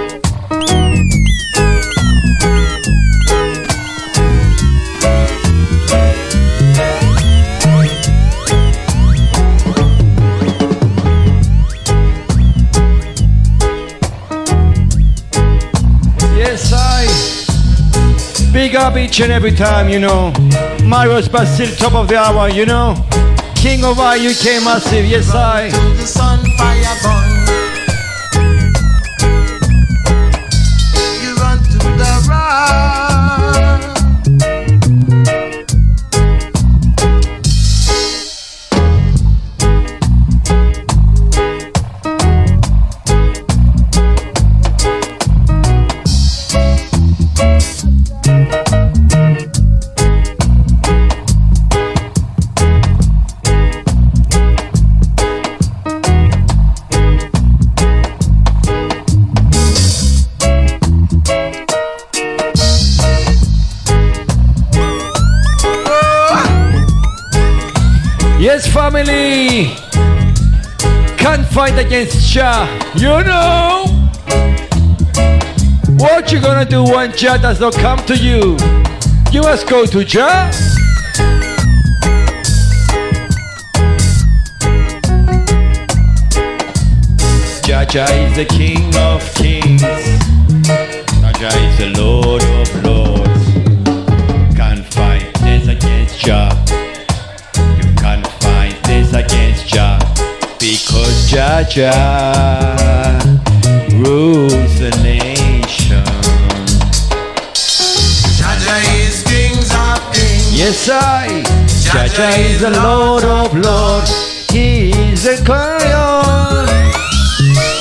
Up 18.84 18.96
each 18.98 19.20
and 19.20 19.32
every 19.32 19.50
time, 19.50 19.88
you 19.88 19.98
know. 19.98 20.30
Mario's 20.84 21.26
Basil, 21.26 21.74
top 21.76 21.94
of 21.94 22.06
the 22.06 22.18
hour, 22.18 22.50
you 22.50 22.66
know. 22.66 22.94
King 23.54 23.82
of 23.82 23.98
our 23.98 24.14
UK 24.14 24.62
Massive, 24.62 25.06
yes, 25.06 25.34
I. 25.34 25.70
against 72.34 72.66
you 72.96 73.22
know. 73.22 73.84
What 75.98 76.32
you 76.32 76.40
gonna 76.40 76.64
do 76.64 76.82
when 76.82 77.12
Jah 77.12 77.38
does 77.38 77.60
not 77.60 77.74
come 77.74 78.00
to 78.06 78.16
you? 78.16 78.56
You 79.30 79.42
must 79.42 79.68
go 79.68 79.86
to 79.86 80.04
Jah. 80.04 80.50
Jah 87.62 88.10
is 88.10 88.34
the 88.34 88.46
King 88.46 88.92
of 88.96 89.22
Kings. 89.36 89.82
Jah 91.38 91.54
is 91.54 91.78
the 91.78 91.94
Lord 91.96 92.42
of 92.42 92.84
Lords. 92.84 94.56
Can't 94.56 94.84
fight 94.92 95.32
this 95.34 95.68
against 95.68 96.18
Jah. 96.18 96.83
Jah 101.54 101.62
Jah 101.70 101.70
Jah 101.70 103.18
rules 104.02 104.80
the 104.80 104.90
nation. 105.04 106.02
Jaja 108.34 108.76
is 108.98 109.22
kings 109.22 109.70
of 109.72 110.02
kings. 110.12 110.50
Yes, 110.52 110.88
I. 110.90 111.44
Jah 111.84 112.08
Jah 112.08 112.34
is 112.40 112.58
the 112.60 112.70
Lord 112.70 113.22
of 113.22 113.54
Lords. 113.54 114.10
He 114.50 114.90
is 114.90 115.22
the 115.22 115.36
Lion, 115.44 116.66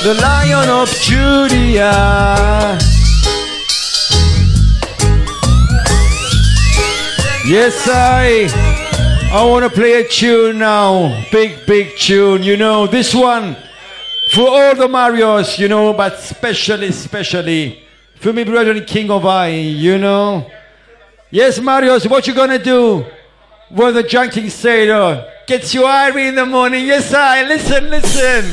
the 0.04 0.14
Lion 0.22 0.68
of 0.68 0.88
Judea. 1.00 1.90
Yes, 7.44 7.88
I. 7.88 8.73
I 9.34 9.44
want 9.44 9.64
to 9.64 9.68
play 9.68 9.94
a 9.94 10.08
tune 10.08 10.58
now. 10.58 11.24
Big, 11.32 11.66
big 11.66 11.98
tune. 11.98 12.44
You 12.44 12.56
know, 12.56 12.86
this 12.86 13.12
one 13.12 13.56
for 14.32 14.46
all 14.46 14.76
the 14.76 14.86
Marios, 14.86 15.58
you 15.58 15.66
know, 15.66 15.92
but 15.92 16.12
especially, 16.12 16.86
especially 16.86 17.82
for 18.14 18.32
me, 18.32 18.44
brother 18.44 18.80
King 18.82 19.10
of 19.10 19.26
I, 19.26 19.48
you 19.48 19.98
know. 19.98 20.48
Yes, 21.32 21.58
Marios, 21.58 22.08
what 22.08 22.28
you 22.28 22.32
gonna 22.32 22.62
do 22.62 23.04
when 23.70 23.92
the 23.92 24.04
junking 24.04 24.48
sailor 24.52 25.28
gets 25.48 25.74
you 25.74 25.82
irie 25.82 26.28
in 26.28 26.36
the 26.36 26.46
morning? 26.46 26.86
Yes, 26.86 27.12
I. 27.12 27.42
Listen, 27.42 27.90
listen. 27.90 28.44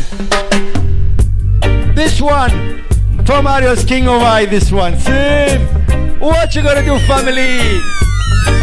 This 1.93 2.19
one 2.19 2.83
for 3.23 3.39
Marios 3.43 3.87
King 3.87 4.07
of 4.07 4.23
I. 4.23 4.45
This 4.45 4.71
one. 4.71 4.99
Sim. 4.99 5.61
What 6.19 6.55
you 6.55 6.63
gonna 6.63 6.83
do, 6.83 6.97
family? 7.05 7.79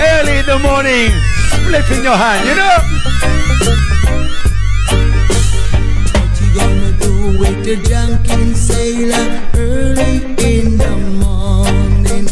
Early 0.01 0.39
in 0.39 0.47
the 0.47 0.59
morning, 0.59 1.11
split 1.51 1.91
in 1.91 2.05
your 2.05 2.17
hand, 2.17 2.47
you 2.47 2.55
know. 2.55 2.79
What 6.15 6.41
you 6.41 6.49
gonna 6.55 6.93
do 6.99 7.39
with 7.39 7.65
the 7.65 7.77
drunken 7.89 8.55
sailor 8.55 9.27
early 9.55 10.23
in 10.39 10.79
the 10.79 10.97
morning? 11.25 12.27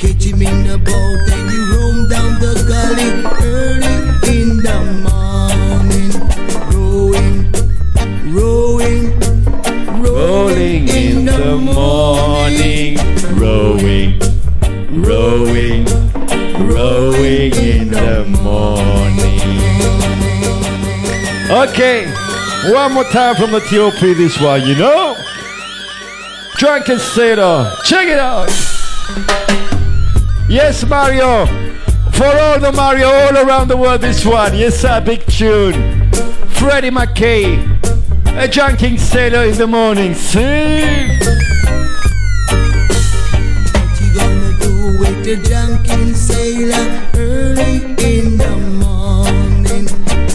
Catch 0.00 0.24
him 0.24 0.42
in 0.42 0.66
the 0.66 0.78
boat 0.78 1.30
and 1.34 1.50
you 1.52 1.62
roam 1.72 2.08
down 2.08 2.40
the 2.40 2.54
gully 2.68 3.10
early 3.40 3.96
in 4.36 4.48
the 4.66 4.78
morning. 5.06 6.12
Rowing, 6.74 7.36
rowing, 8.34 9.04
Rolling 10.02 10.88
in 10.88 11.24
the 11.24 11.56
morning, 11.56 12.98
rowing, 13.38 14.20
rowing, 15.02 15.86
rowing 16.58 17.54
in 17.54 17.88
the 17.90 18.24
morning. 18.42 19.40
Okay, 21.50 22.06
one 22.72 22.92
more 22.94 23.04
time 23.04 23.34
from 23.36 23.52
the 23.52 23.60
TOP 23.60 24.00
this 24.00 24.40
one, 24.40 24.62
you 24.66 24.74
know? 24.74 25.16
Drunken 26.56 26.98
Sailor, 26.98 27.72
check 27.84 28.08
it 28.08 28.18
out. 28.18 28.48
Yes, 30.48 30.84
Mario. 30.86 31.46
For 32.12 32.26
all 32.26 32.60
the 32.60 32.70
Mario 32.72 33.08
all 33.08 33.36
around 33.36 33.68
the 33.68 33.76
world, 33.76 34.00
this 34.00 34.24
one. 34.24 34.56
Yes, 34.56 34.78
sir, 34.78 35.00
big 35.00 35.26
tune. 35.26 36.10
Freddie 36.50 36.90
McKay, 36.90 37.58
a 38.38 38.46
drunken 38.46 38.96
sailor 38.98 39.44
in 39.44 39.58
the 39.58 39.66
morning. 39.66 40.14
Sing. 40.14 41.10
The 45.24 45.36
drunken 45.36 46.14
sailor 46.14 47.10
early 47.16 47.76
in 48.04 48.36
the 48.36 48.56
morning? 48.84 49.86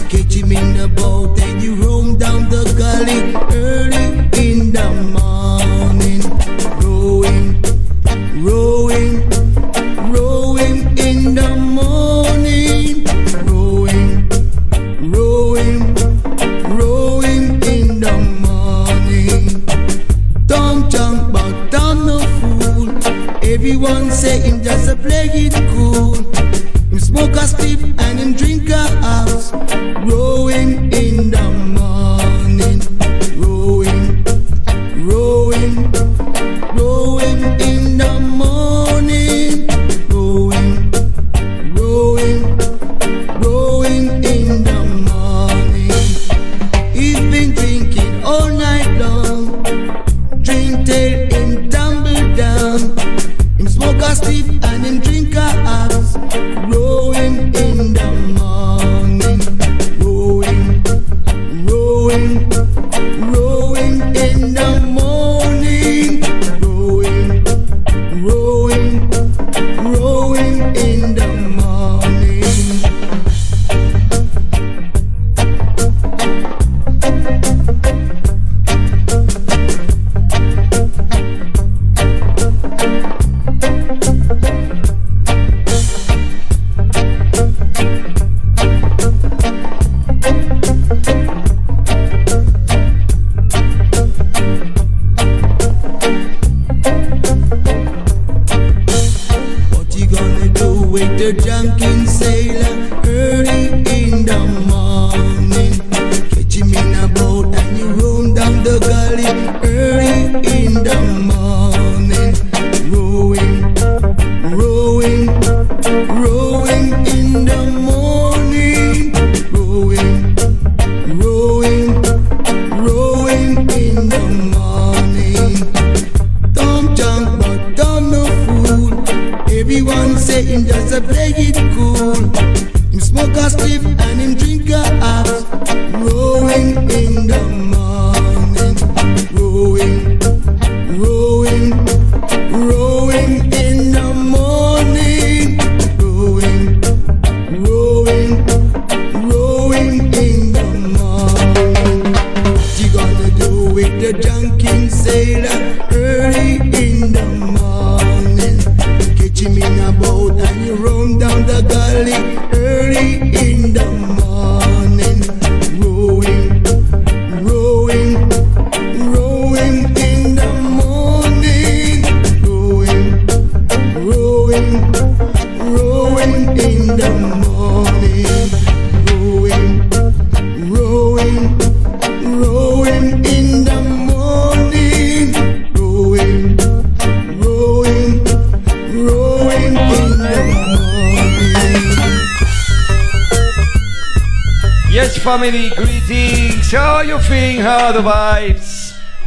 Catch 0.08 0.34
him 0.34 0.50
in 0.50 0.76
the 0.76 0.88
boat 0.88 1.40
and 1.40 1.62
you 1.62 1.76
roam 1.76 2.18
down 2.18 2.48
the 2.50 2.64
gully 2.76 3.32
early 3.54 4.06
in 4.36 4.72
the 4.72 4.90
morning. 5.14 6.20
Rowing, 6.82 7.62
rowing 8.42 9.19
Everyone 23.82 24.10
say 24.10 24.40
him 24.40 24.62
just 24.62 24.90
a 24.90 24.94
play 24.94 25.30
it 25.32 25.54
cool. 25.72 26.12
Him 26.90 27.00
smoke 27.00 27.32
a 27.32 27.46
stiff 27.48 27.82
and 27.82 28.18
him 28.18 28.34
drink 28.34 28.68
a 28.68 28.86
house. 29.00 29.54
Rowing 30.04 30.92
in 30.92 31.30
the 31.30 31.50
morning. 31.78 33.09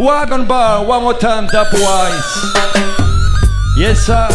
Wagon 0.04 0.46
bar, 0.46 0.86
one 0.86 1.02
more 1.02 1.14
time, 1.14 1.48
dub 1.48 1.68
Dubwise. 1.68 2.54
Yes, 3.78 4.10
I. 4.10 4.30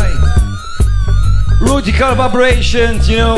Rudical 1.61 2.17
vibrations, 2.17 3.07
you 3.07 3.19
know. 3.19 3.37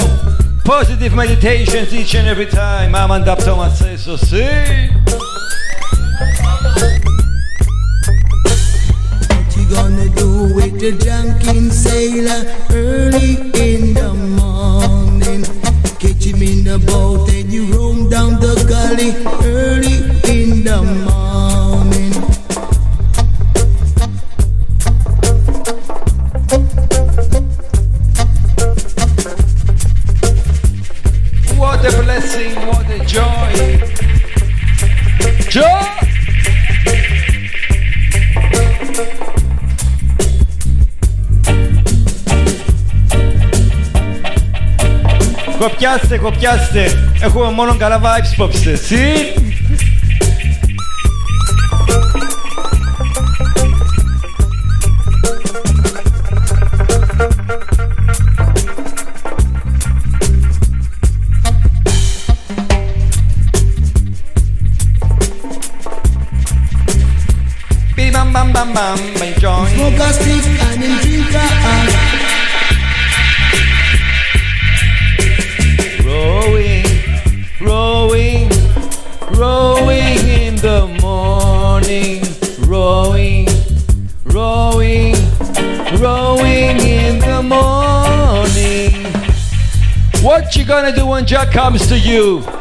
Positive 0.64 1.12
meditations 1.12 1.92
each 1.92 2.14
and 2.14 2.28
every 2.28 2.46
time. 2.46 2.94
I'm 2.94 3.10
on 3.10 3.24
Dub 3.24 3.40
Thomas 3.40 3.80
says 3.80 4.04
so. 4.04 4.14
See? 4.14 4.44
What 9.26 9.56
you 9.56 9.68
gonna 9.74 10.08
do 10.14 10.54
with 10.54 10.78
the 10.78 10.92
drunken 11.02 11.68
sailor 11.72 12.46
early 12.70 13.38
in 13.58 13.92
the 13.92 14.14
morning? 14.38 15.42
Catch 15.98 16.26
him 16.26 16.42
in 16.42 16.62
the 16.62 16.78
boat 16.86 17.28
and 17.32 17.52
you 17.52 17.64
roam 17.72 18.08
down 18.08 18.34
the 18.34 18.54
gully 18.70 19.16
early 19.44 19.96
in 20.32 20.62
the 20.62 20.80
morning. 20.80 21.29
Κοπιάστε, 45.60 46.18
κοπιάστε. 46.18 47.10
Έχουμε 47.22 47.50
μόνο 47.50 47.76
καλά 47.76 48.00
vibes 48.00 48.32
υπόψη. 48.32 48.72
Jack 91.30 91.52
comes 91.52 91.86
to 91.86 91.96
you. 91.96 92.59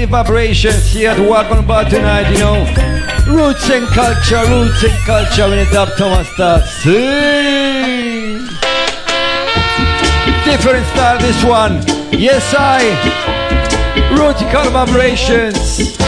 positive 0.00 0.10
vibrations 0.10 0.86
here 0.86 1.10
at 1.10 1.18
Welcome 1.18 1.66
Bar 1.66 1.84
tonight, 1.84 2.30
you 2.30 2.38
know. 2.38 2.64
Roots 3.26 3.68
and 3.70 3.86
culture, 3.88 4.42
roots 4.48 4.82
and 4.82 5.04
culture 5.04 5.48
when 5.48 5.58
it's 5.58 5.74
up 5.74 5.94
Thomas 5.96 6.28
start 6.28 6.62
sing. 6.82 8.38
Different 10.44 10.86
style 10.86 11.18
this 11.18 11.44
one. 11.44 11.82
Yes 12.18 12.54
I 12.56 12.82
Roots 14.16 14.42
and 14.42 14.72
vibrations. 14.72 15.99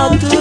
alto. 0.00 0.39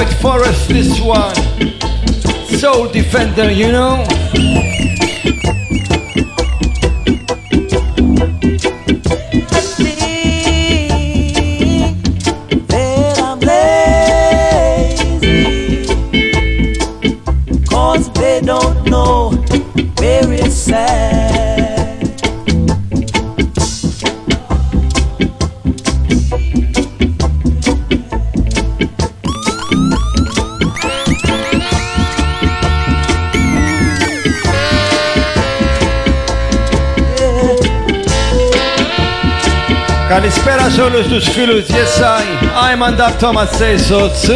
Lloyd 0.00 0.14
Forest, 0.14 0.68
this 0.68 0.98
one. 0.98 1.34
Soul 2.58 2.88
Defender, 2.88 3.50
you 3.50 3.70
know? 3.70 4.06
tu 41.10 41.20
sfilu 41.20 41.60
zjesaj, 41.62 42.22
aj 42.54 42.76
mandat 42.76 43.18
Toma 43.18 43.46
Sejso, 43.46 44.10
c... 44.14 44.30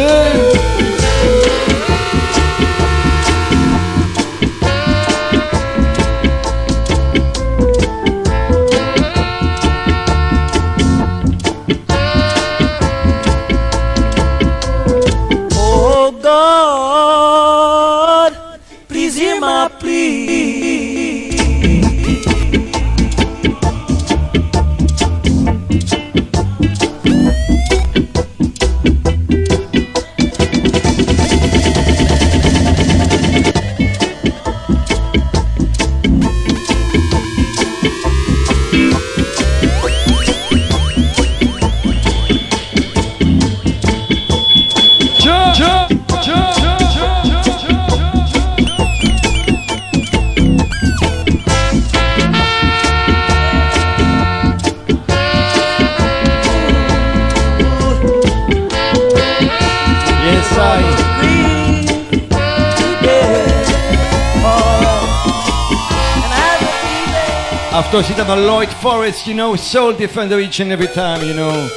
Αυτός 68.24 68.24
ήταν 68.24 68.38
ο 68.38 68.48
Lloyd 68.48 68.70
Forest, 68.82 69.26
you 69.28 69.34
know, 69.34 69.54
soul 69.56 69.92
defender 69.92 70.38
each 70.40 70.58
and 70.60 70.72
every 70.72 70.90
time, 71.00 71.20
you 71.28 71.34
know. 71.34 71.68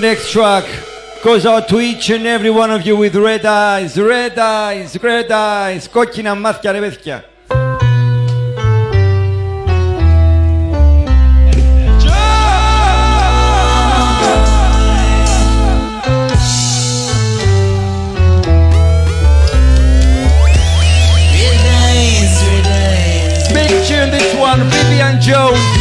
Next 0.00 0.32
track 0.32 0.64
goes 1.22 1.46
out 1.46 1.68
to 1.68 1.76
each 1.78 2.10
and 2.10 2.26
every 2.26 2.52
one 2.62 2.70
of 2.76 2.80
you 2.86 2.96
with 3.02 3.14
red 3.14 3.44
eyes, 3.46 3.96
red 3.96 4.36
eyes, 4.38 4.96
red 5.02 5.30
eyes, 5.30 5.88
κόκκινα 5.92 6.34
μάτια 6.34 6.72
ρε 6.72 6.80
παιδιά. 6.80 7.24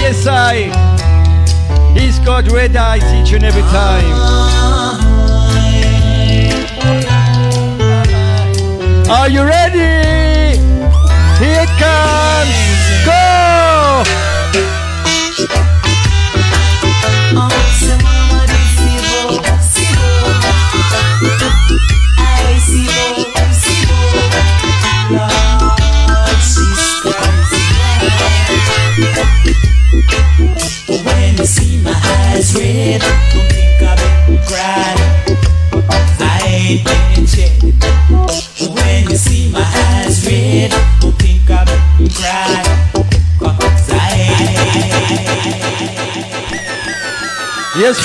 Yes 0.06 0.26
I. 0.28 0.70
He's 1.98 2.18
got 2.20 2.46
red 2.52 2.76
eyes 2.76 3.02
each 3.14 3.32
and 3.34 3.44
every 3.44 3.62
time. 3.62 4.14
Are 9.10 9.28
you 9.28 9.42
ready? 9.42 9.55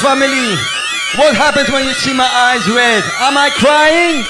Family. 0.02 0.58
What 1.16 1.36
happens 1.36 1.70
when 1.70 1.86
you 1.86 1.94
see 1.94 2.14
my 2.14 2.26
eyes 2.26 2.68
red? 2.68 3.04
Am 3.22 3.38
I 3.38 3.50
crying? 3.54 4.26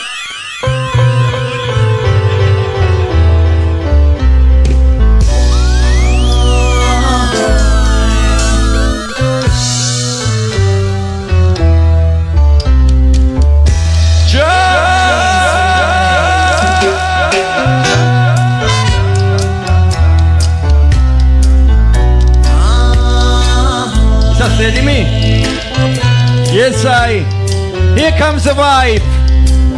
Comes 28.22 28.43
the 28.43 28.52
vibe. 28.52 29.02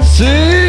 See? 0.03 0.62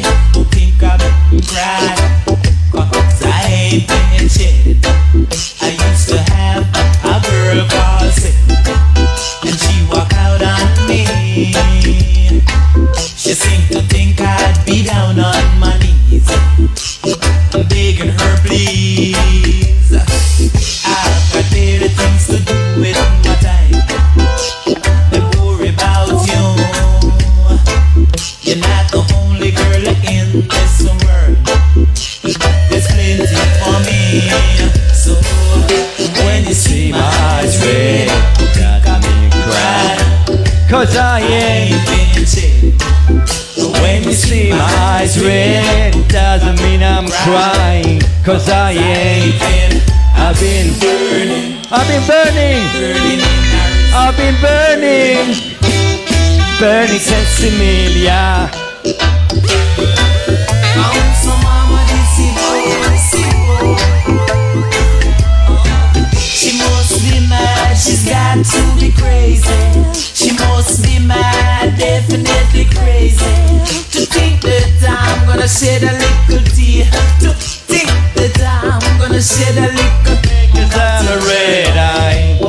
Eyes 0.00 0.06
red, 0.06 0.32
don't 0.32 0.44
think 0.50 0.82
I've 0.82 0.98
been 1.30 1.40
Cause 48.24 48.50
I 48.50 48.72
ain't. 48.72 49.80
I've 50.14 50.38
been 50.38 50.78
burning. 50.78 51.64
I've 51.72 51.88
been 51.88 52.04
burning. 52.06 52.60
I've 53.96 54.14
been 54.14 54.36
burning. 54.42 55.34
Burning 56.60 57.00
sensimilia. 57.00 58.50
She 66.20 66.58
must 66.58 67.00
be 67.00 67.26
mad, 67.26 67.74
she's 67.74 68.04
got 68.06 68.44
to 68.44 68.80
be 68.80 68.92
crazy. 68.92 69.50
She 69.94 70.32
must 70.36 70.84
be 70.84 70.98
mad, 70.98 71.78
definitely 71.78 72.66
crazy. 72.66 73.16
To 73.92 74.04
think 74.06 74.42
that 74.42 74.68
I'm 74.86 75.26
gonna 75.26 75.48
shed 75.48 75.82
a 75.82 75.92
little 75.96 76.44
tear. 76.54 77.19
To 79.20 79.26
think 79.26 79.44
that 79.44 79.60
I'm 79.60 79.60
shed 79.60 79.60
a 79.60 79.68
little 79.76 80.16
Cause 80.56 80.72
I'm 80.80 81.04
a 81.04 81.20
red 81.28 81.76
eye. 81.76 82.40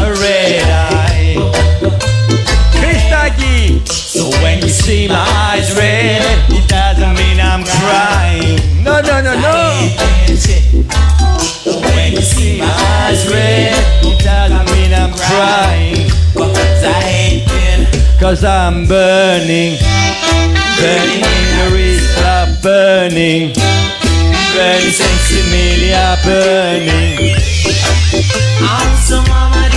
A 0.00 0.08
red 0.16 0.64
eye. 0.64 1.36
Kristaki. 2.72 3.84
So 3.86 4.30
when 4.40 4.62
you 4.62 4.70
see 4.70 5.08
my 5.08 5.20
eyes 5.20 5.76
red, 5.76 6.24
it 6.48 6.66
doesn't 6.70 7.14
mean 7.20 7.38
I'm 7.38 7.64
crying. 7.64 8.56
No, 8.82 9.02
no, 9.02 9.20
no, 9.20 9.36
no. 9.36 9.92
When 11.92 12.12
you 12.12 12.22
see 12.22 12.60
my 12.60 12.72
eyes 13.04 13.28
red, 13.28 13.76
it 14.02 14.24
doesn't 14.24 14.72
mean 14.72 14.94
I'm 14.94 15.12
crying. 15.20 16.08
Cause 16.32 16.82
I 16.82 17.02
ain't 17.04 17.44
been 17.46 17.84
Cause 18.18 18.42
I'm 18.42 18.86
burning. 18.86 19.76
Burning 20.80 21.28
in 21.28 21.44
the 21.60 22.58
burning. 22.62 23.99
Burning 24.54 24.90
since 24.90 25.30
Emilia, 25.40 26.18
burning. 26.24 27.36
I'm 28.62 28.96
so 28.96 29.22
mama 29.28 29.70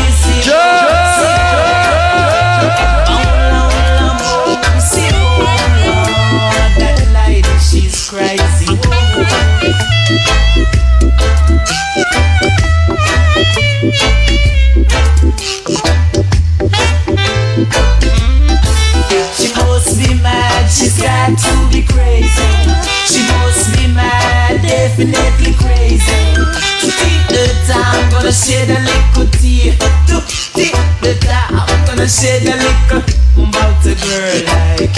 definitely 24.95 25.53
crazy. 25.53 26.33
To 26.35 26.87
think 26.91 27.23
that 27.29 27.65
I'm 27.73 28.11
gonna 28.11 28.31
shed 28.31 28.69
a 28.69 28.79
little 28.79 29.27
tear. 29.39 29.73
To 30.07 30.21
think 30.53 30.75
that 31.01 31.49
I'm 31.51 31.85
gonna 31.85 32.07
shed 32.07 32.43
a 32.43 32.55
little 32.55 33.01
about 33.43 33.85
a 33.85 33.95
girl 33.95 34.37
like 34.45 34.93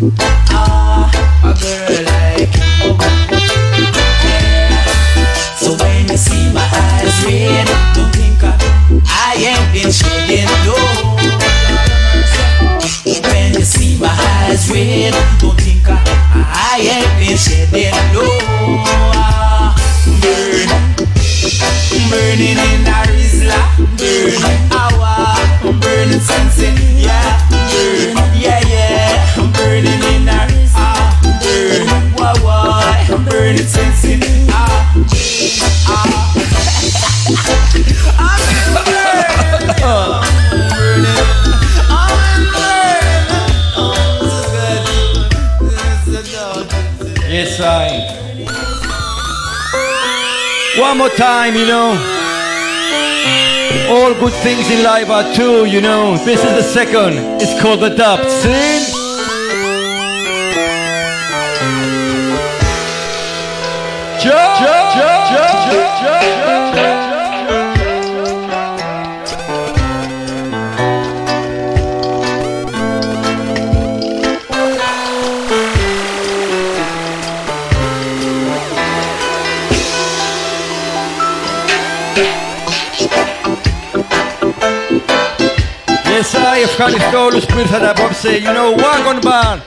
you. 0.00 0.45
More 51.06 51.16
time, 51.16 51.54
you 51.54 51.66
know. 51.66 51.90
All 53.88 54.14
good 54.14 54.32
things 54.42 54.70
in 54.70 54.82
life 54.82 55.08
are 55.08 55.32
two, 55.34 55.66
you 55.66 55.80
know. 55.80 56.16
This 56.24 56.42
is 56.42 56.52
the 56.52 56.62
second. 56.62 57.14
It's 57.40 57.60
called 57.60 57.80
the 57.80 57.90
dub. 57.90 58.95
Scottish 86.76 87.10
Soul 87.10 87.32
Spirit 87.40 87.68
had 87.68 87.96
Bob 87.96 88.12
say, 88.12 88.36
you 88.36 88.52
know, 88.52 88.72
wagon 88.72 89.22
band, 89.22 89.62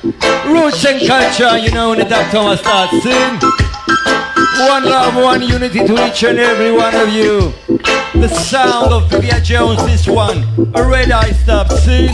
roots 0.46 0.86
and 0.86 1.02
culture, 1.08 1.58
you 1.58 1.72
know, 1.72 1.94
and 1.94 2.02
that 2.04 2.32
Thomas 2.32 2.60
start 2.60 2.92
sing. 3.02 3.40
One 4.70 4.86
love, 4.86 5.16
one 5.16 5.42
unity 5.42 5.80
to 5.88 6.06
each 6.06 6.22
and 6.22 6.38
every 6.38 6.72
one 6.72 6.94
of 6.94 7.10
you. 7.10 7.52
The 8.14 8.28
sound 8.28 8.94
of 8.94 9.10
Vivian 9.10 9.44
Jones, 9.44 9.84
this 9.88 10.08
one, 10.08 10.44
a 10.76 10.88
red 10.88 11.10
eye 11.10 11.32
stop 11.32 11.72
sing. 11.72 12.14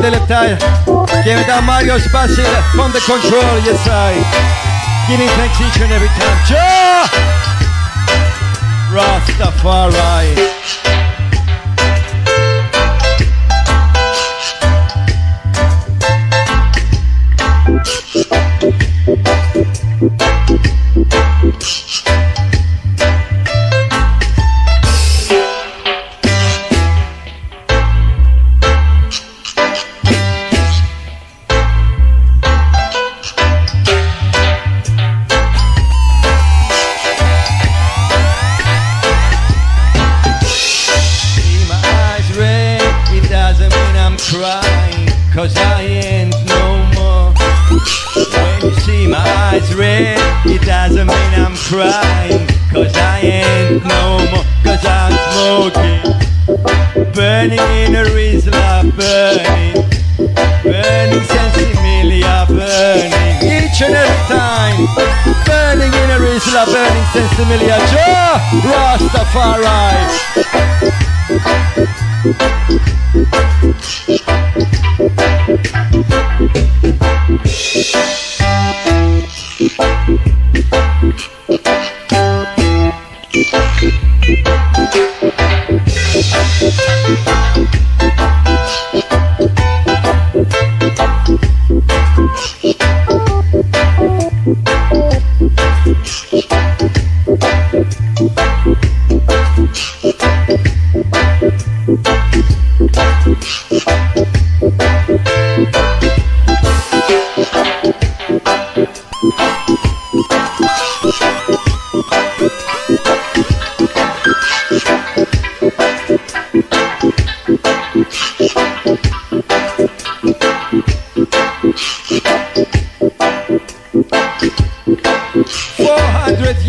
The 0.00 0.10
left. 0.10 0.28
Give 1.24 1.38
it 1.38 1.46
down 1.46 1.64
Mario 1.64 1.98
Basil 2.12 2.46
on 2.80 2.92
the 2.92 3.00
control, 3.00 3.58
yes 3.64 3.86
I. 3.86 4.16
Giving 5.08 5.28
thanks 5.36 5.60
each 5.60 5.80
and 5.82 5.92
every 5.92 6.08
time. 6.08 6.38
Ja! 6.48 7.08
Rastafari. 8.92 10.59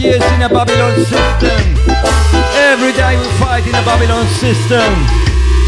Years 0.01 0.25
in 0.33 0.41
a 0.41 0.49
Babylon 0.49 0.97
system. 1.05 1.61
Every 2.57 2.91
day 2.93 3.17
we 3.21 3.27
fight 3.37 3.65
in 3.67 3.75
a 3.75 3.85
Babylon 3.85 4.25
system. 4.41 4.89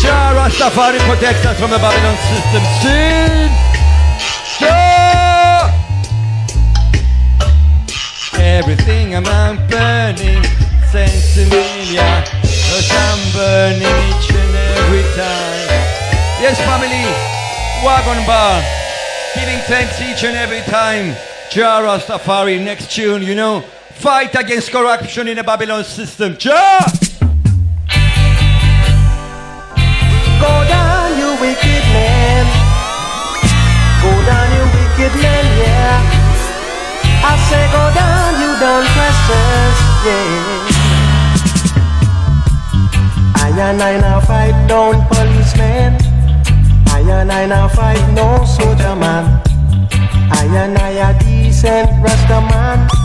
Jah 0.02 0.34
Rastafari 0.34 0.98
protects 1.06 1.46
us 1.46 1.60
from 1.60 1.70
the 1.70 1.78
Babylon 1.78 2.18
system. 2.34 2.62
Sin! 2.82 3.50
Jah! 4.58 5.70
Everything 8.42 9.16
I'm 9.16 9.26
I'm 9.28 9.58
burning, 9.70 10.42
sensimilia. 10.90 12.26
I'm 12.74 13.22
burning 13.38 13.98
each 14.10 14.34
and 14.34 14.56
every 14.74 15.06
time. 15.14 15.70
Yes, 16.42 16.58
family, 16.66 17.06
Wagon 17.86 18.26
Bar, 18.26 18.64
giving 19.36 19.62
thanks 19.70 20.02
each 20.02 20.24
and 20.24 20.36
every 20.36 20.62
time. 20.62 21.14
Jah 21.52 21.86
Rastafari, 21.86 22.58
next 22.64 22.92
tune, 22.92 23.22
you 23.22 23.36
know. 23.36 23.64
Fight 23.96 24.36
against 24.36 24.72
corruption 24.72 25.28
in 25.28 25.38
the 25.38 25.44
Babylon 25.44 25.84
system. 25.84 26.36
Jah! 26.38 26.80
Go 30.42 30.54
down, 30.68 31.18
you 31.18 31.30
wicked 31.40 31.84
man. 31.96 32.46
Go 34.04 34.12
down, 34.28 34.48
you 34.52 34.64
wicked 34.76 35.14
man, 35.22 35.46
yeah. 35.58 36.24
I 37.24 37.34
say 37.48 37.64
go 37.72 37.84
down, 37.96 38.36
you 38.42 38.52
down 38.60 38.84
pressers, 38.92 39.78
yeah. 40.04 40.84
I 43.36 43.50
and 43.70 43.82
I 43.82 43.98
now 44.00 44.20
fight 44.20 44.68
down 44.68 45.08
policemen. 45.08 45.96
I 46.88 47.00
and 47.00 47.32
I 47.32 47.46
now 47.46 47.68
fight 47.70 48.04
no 48.14 48.44
soldier 48.46 48.96
man. 48.96 49.42
I 50.32 50.46
and 50.46 50.78
I 50.78 51.12
a 51.12 51.20
decent 51.20 51.90
Rasta 52.04 52.42
man. 52.42 53.03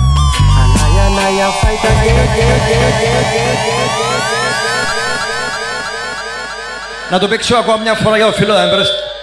Να 7.11 7.19
το 7.19 7.27
δείξω 7.27 7.57
ακόμη 7.57 7.89
αφού 7.89 8.11
λέω 8.11 8.33
φίλοι 8.33 8.51
μου 8.51 8.57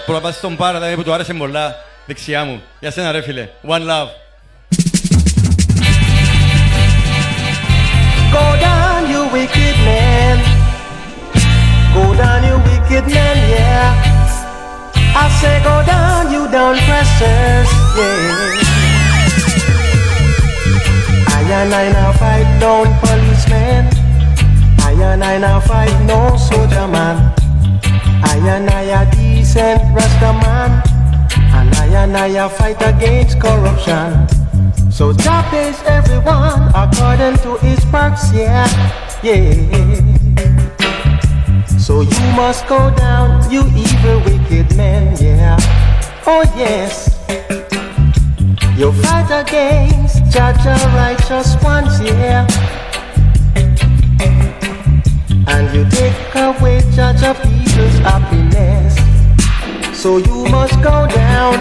προσπαθείς 0.06 0.40
τον 0.40 0.56
πάρα 0.56 0.72
δηλαδή 0.72 0.88
τα 0.96 1.02
είπου 1.02 1.04
τώρα 1.04 1.24
σε 1.24 1.34
μπορώ 1.34 1.52
να 1.52 1.76
δείξει 2.06 2.36
αμού, 2.36 2.62
για 2.80 2.92
σένα 2.92 3.12
ρε 3.12 3.22
φίλε, 3.22 3.50
one 3.68 3.86
love. 3.90 4.10
I 21.46 21.62
and 21.62 21.74
I 21.76 21.92
now 21.92 22.12
fight 22.14 22.60
down 22.60 22.88
policemen. 23.02 23.86
I 24.80 24.94
and 24.94 25.24
I 25.24 25.38
now 25.38 25.60
fight 25.60 25.94
no 26.08 26.36
soldier 26.38 26.88
man. 26.88 27.36
I 28.24 28.38
and 28.38 28.68
I 28.68 29.04
a 29.04 29.12
decent 29.12 29.80
Rasta 29.94 30.34
man. 30.42 30.82
And 31.54 31.76
I 31.76 32.04
and 32.04 32.18
I 32.18 32.28
a 32.30 32.50
fight 32.50 32.82
against 32.82 33.40
corruption. 33.40 34.28
So 34.92 35.14
Jah 35.14 35.46
pays 35.52 35.80
everyone 35.86 36.72
according 36.74 37.38
to 37.44 37.58
his 37.64 37.80
perks, 37.94 38.34
yeah, 38.34 38.66
yeah. 39.22 40.02
So 41.78 42.02
you 42.02 42.26
must 42.36 42.68
go 42.68 42.90
down, 42.96 43.52
you 43.52 43.62
evil 43.78 44.20
wicked 44.26 44.76
men, 44.76 45.16
yeah. 45.22 45.58
Oh 46.26 46.42
yes. 46.58 47.14
You 48.78 48.92
fight 48.92 49.32
against 49.32 50.18
Judge 50.30 50.68
of 50.68 50.94
righteous 50.94 51.56
ones, 51.64 52.02
yeah. 52.02 52.46
And 55.48 55.74
you 55.74 55.90
take 55.90 56.36
away 56.36 56.82
Judge 56.92 57.24
of 57.24 57.42
people's 57.42 57.98
happiness. 58.04 58.96
So 59.98 60.18
you 60.18 60.46
must 60.50 60.76
go 60.84 61.08
down. 61.08 61.56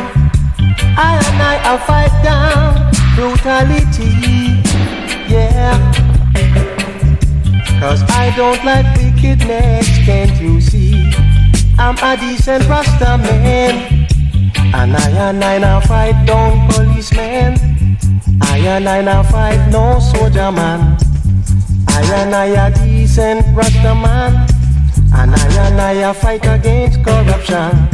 I 0.98 1.22
and 1.24 1.40
I 1.40 1.70
will 1.70 1.78
fight 1.86 2.14
down 2.24 2.90
brutality, 3.14 4.10
yeah. 5.32 5.78
Cause 7.78 8.02
I 8.10 8.34
don't 8.36 8.64
like 8.64 8.86
wickedness, 8.96 9.86
can't 10.04 10.40
you 10.40 10.60
see? 10.60 11.12
I'm 11.78 11.96
a 11.98 12.20
decent 12.20 12.68
Rasta 12.68 13.18
man. 13.18 14.03
And 14.76 14.96
I 14.96 15.08
and 15.28 15.44
I 15.44 15.58
now 15.58 15.78
fight 15.78 16.26
down 16.26 16.68
policemen. 16.68 17.56
I 18.42 18.58
and 18.58 18.88
I 18.88 19.02
now 19.02 19.22
fight 19.22 19.70
no 19.70 20.00
soldier 20.00 20.50
man. 20.50 20.98
I 21.88 22.02
and 22.20 22.34
I 22.34 22.46
a 22.66 22.74
decent 22.74 23.46
Rasta 23.56 23.94
man. 23.94 24.32
And 25.14 25.32
I 25.32 25.66
and 25.66 25.80
I 25.80 25.92
a 26.10 26.12
fight 26.12 26.44
against 26.44 27.04
corruption. 27.04 27.88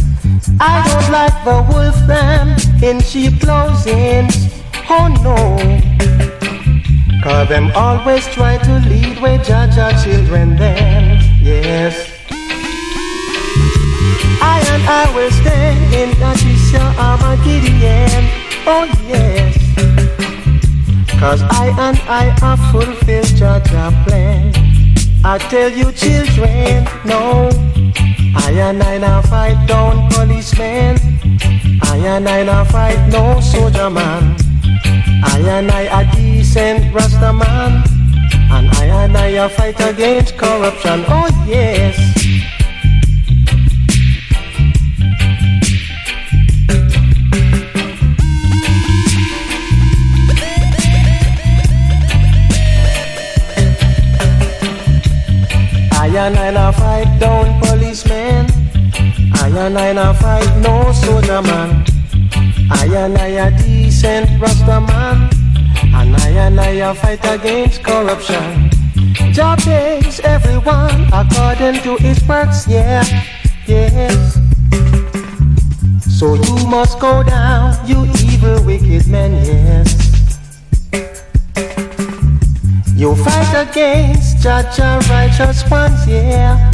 I 0.59 0.83
don't 0.89 1.13
like 1.13 1.37
the 1.45 1.59
wolf 1.71 1.99
them 2.07 2.57
in 2.83 3.01
sheep 3.03 3.41
clothing. 3.41 4.29
Oh 4.89 5.09
no. 5.23 5.37
Cause 7.23 7.49
them 7.51 7.71
always 7.75 8.27
try 8.29 8.57
to 8.57 8.73
lead 8.89 9.21
where 9.21 9.39
judge 9.39 9.77
our 9.77 9.93
children 10.03 10.57
then. 10.57 11.21
Yes. 11.43 12.11
I 14.43 14.65
and 14.73 14.83
I 14.89 15.15
will 15.15 15.31
stand 15.31 15.95
in 15.95 16.11
is 16.71 16.79
your 16.79 16.93
Armageddon. 16.99 18.25
Oh 18.67 18.87
yes. 19.07 19.57
Cause 21.19 21.43
I 21.43 21.75
and 21.79 21.99
I 22.09 22.25
have 22.41 22.61
fulfilled 22.73 23.37
Jah 23.37 23.63
Jah 23.65 23.93
plan. 24.07 24.53
I 25.25 25.39
tell 25.51 25.71
you 25.71 25.93
children, 25.93 26.85
no. 27.05 27.51
I 28.37 28.53
and 28.53 28.83
I 28.83 28.99
now 28.99 29.23
fight 29.23 29.67
down 29.67 30.11
policemen. 30.11 30.97
I 31.83 31.97
and 31.97 32.29
I 32.29 32.45
now 32.45 32.65
fight 32.65 33.09
no 33.09 33.41
soldier 33.41 33.91
man. 33.91 34.37
I 35.25 35.41
and 35.47 35.71
I 35.71 35.83
a 36.01 36.17
decent 36.17 36.95
Rasta 36.95 37.33
man. 37.33 37.85
And 38.53 38.71
I 38.71 39.05
and 39.05 39.17
I 39.17 39.27
a 39.45 39.49
fight 39.49 39.81
against 39.81 40.37
corruption. 40.39 41.05
Oh 41.09 41.29
yes. 41.47 42.60
And 56.17 56.37
I 56.37 56.51
na 56.51 56.73
fight 56.73 57.21
down 57.21 57.61
policemen. 57.61 58.47
I 59.35 59.49
and 59.49 59.79
I 59.79 59.93
na 59.93 60.13
fight 60.13 60.57
no 60.59 60.93
soldier 60.93 61.43
man. 61.43 61.85
I 62.71 62.87
and 62.87 63.17
I 63.17 63.29
a 63.47 63.51
decent 63.59 64.41
Rasta 64.41 64.81
man. 64.81 65.31
And 65.95 66.17
I 66.17 66.29
and 66.47 66.61
I 66.61 66.91
a 66.91 66.95
fight 66.95 67.25
against 67.25 67.83
corruption. 67.85 68.71
Job 69.33 69.59
pays 69.61 70.21
everyone 70.21 71.07
according 71.13 71.83
to 71.83 71.97
his 71.97 72.23
works, 72.27 72.67
yeah, 72.67 73.05
yes. 73.67 74.39
So 76.19 76.35
you 76.35 76.67
must 76.67 76.99
go 76.99 77.23
down, 77.23 77.75
you 77.87 78.05
evil, 78.21 78.65
wicked 78.65 79.07
men, 79.07 79.33
yes. 79.45 80.20
You 83.01 83.17
fight 83.17 83.67
against 83.67 84.43
Jah 84.43 84.61
Jah 84.77 85.01
righteous 85.09 85.65
ones, 85.71 86.07
yeah, 86.07 86.71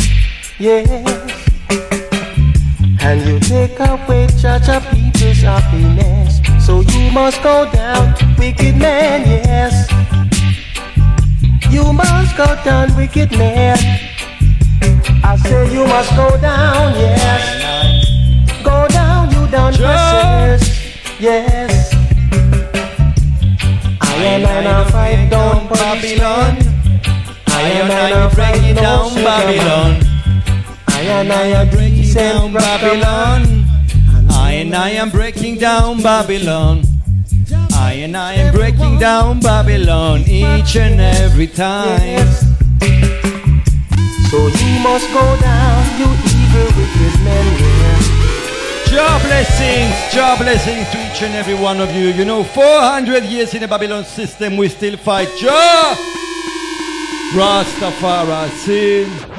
yes. 0.59 1.07
And 3.01 3.21
you 3.25 3.39
take 3.39 3.79
away 3.79 4.27
Jah 4.37 4.59
Jah 4.59 4.83
people's 4.91 5.43
happiness. 5.43 6.41
So 6.67 6.81
you 6.81 7.13
must 7.13 7.41
go 7.45 7.71
down, 7.71 8.13
wicked 8.41 8.75
man, 8.75 9.23
yes. 9.23 9.89
You 11.71 11.93
must 11.93 12.37
go 12.37 12.59
down, 12.65 12.97
wicked 12.97 13.31
man. 13.39 13.79
I 15.23 15.37
say 15.37 15.73
you 15.73 15.87
must 15.87 16.11
go 16.17 16.37
down, 16.41 16.93
yes. 16.95 18.65
Go 18.65 18.89
down, 18.89 19.31
you 19.31 19.47
down 19.47 19.75
yes. 19.75 21.56
I 24.27 24.29
am 24.29 24.45
and 24.45 24.67
I 24.67 24.91
fight 24.91 25.31
down 25.31 25.69
Babylon. 25.69 26.59
I 27.47 27.63
am 27.79 27.91
I 27.93 28.35
break 28.35 28.75
down 28.75 29.15
Babylon. 29.15 30.03
I 30.89 31.01
am 31.03 31.31
I 31.31 31.45
am 31.55 31.69
breaking 31.71 32.13
down 32.13 32.53
Babylon. 32.53 33.65
I 34.31 34.53
and 34.55 34.75
I 34.75 34.91
am 34.91 35.11
breaking 35.11 35.59
down 35.59 36.03
Babylon. 36.03 36.83
I 37.73 37.93
and 38.03 38.17
I 38.17 38.35
am 38.35 38.53
breaking 38.53 38.99
down 38.99 39.39
Babylon 39.39 40.23
each 40.23 40.75
and 40.75 41.01
every 41.01 41.47
time. 41.47 42.27
So 44.29 44.39
you 44.39 44.81
must 44.83 45.07
go 45.15 45.37
down, 45.41 46.01
you 46.01 46.09
evil 46.35 46.67
wicked 46.77 47.23
men. 47.23 47.76
Job 48.97 49.21
blessings, 49.21 50.15
job 50.15 50.39
blessings 50.39 50.89
to 50.89 50.97
each 50.97 51.23
and 51.23 51.35
every 51.35 51.53
one 51.53 51.83
of 51.83 51.95
you. 51.95 52.09
You 52.09 52.25
know, 52.25 52.43
400 52.43 53.25
years 53.25 53.53
in 53.53 53.61
the 53.61 53.69
Babylon 53.69 54.05
system, 54.05 54.57
we 54.57 54.71
still 54.71 54.97
fight. 54.97 55.29
Job! 55.37 55.99
Rastafari, 57.35 58.49
sin. 58.65 59.36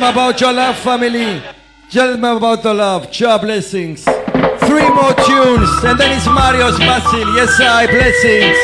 Them 0.00 0.12
about 0.12 0.40
your 0.40 0.52
love, 0.52 0.76
family. 0.78 1.42
Tell 1.90 2.12
them 2.12 2.24
about 2.24 2.62
the 2.62 2.72
love. 2.72 3.10
Job 3.10 3.42
blessings. 3.42 4.04
Three 4.04 4.88
more 4.88 5.12
tunes, 5.26 5.70
and 5.84 5.98
then 5.98 6.16
it's 6.16 6.26
Mario's 6.26 6.78
Basil. 6.78 7.34
Yes, 7.34 7.60
I 7.60 7.86
blessings. 7.86 8.58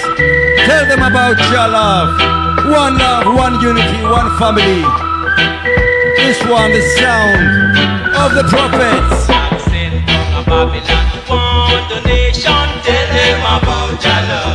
Tell 0.66 0.86
them 0.86 1.02
about 1.02 1.36
your 1.52 1.68
love. 1.68 2.16
One 2.70 2.96
love, 2.98 3.26
one 3.34 3.60
unity, 3.60 4.02
one 4.04 4.30
family. 4.38 4.82
This 6.16 6.40
one, 6.46 6.72
the 6.72 6.82
sound 6.96 7.76
of 8.16 8.34
the 8.34 8.44
prophets. 8.48 9.26
Babylon 10.46 11.88
the 11.90 12.00
nation. 12.06 12.66
Tell 12.86 13.06
them 13.12 13.40
about 13.40 14.04
your 14.04 14.22
love. 14.30 14.45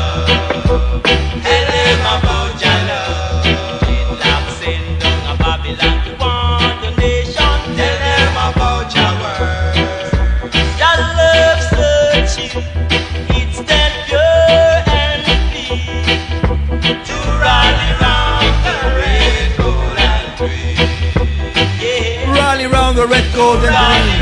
Green. 23.50 24.22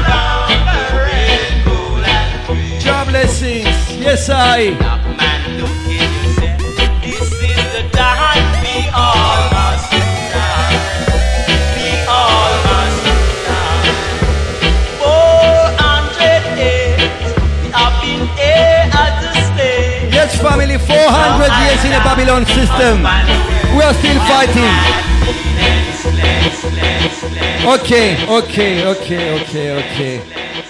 Job 2.79 3.07
blessings. 3.07 3.75
Yes, 3.99 4.29
I. 4.29 4.71
Man, 5.19 5.41
look 5.59 5.75
in 5.91 6.09
yourself. 6.17 6.59
This 7.03 7.27
is 7.51 7.63
the 7.75 7.83
time 7.91 8.45
we 8.63 8.87
all 8.95 9.41
must 9.55 9.91
unite. 9.91 10.83
We 11.75 11.89
all 12.07 12.53
must 12.67 12.99
unite. 13.11 13.99
Four 15.01 15.59
hundred 15.83 16.43
years 16.55 17.27
we 17.61 17.67
have 17.75 17.95
been 18.01 18.23
here 18.39 18.83
as 19.03 19.15
a 19.29 19.31
slave. 19.51 20.13
Yes, 20.13 20.31
family, 20.41 20.77
400 20.77 21.51
years 21.63 21.81
in 21.83 21.91
the 21.91 21.99
Babylon 22.07 22.45
system. 22.57 22.95
We 23.75 23.81
are 23.83 23.93
still 23.93 24.19
fighting. 24.31 24.71
Okay, 27.65 28.25
okay, 28.27 28.87
okay, 28.87 29.41
okay, 29.41 29.77
okay. 29.77 30.23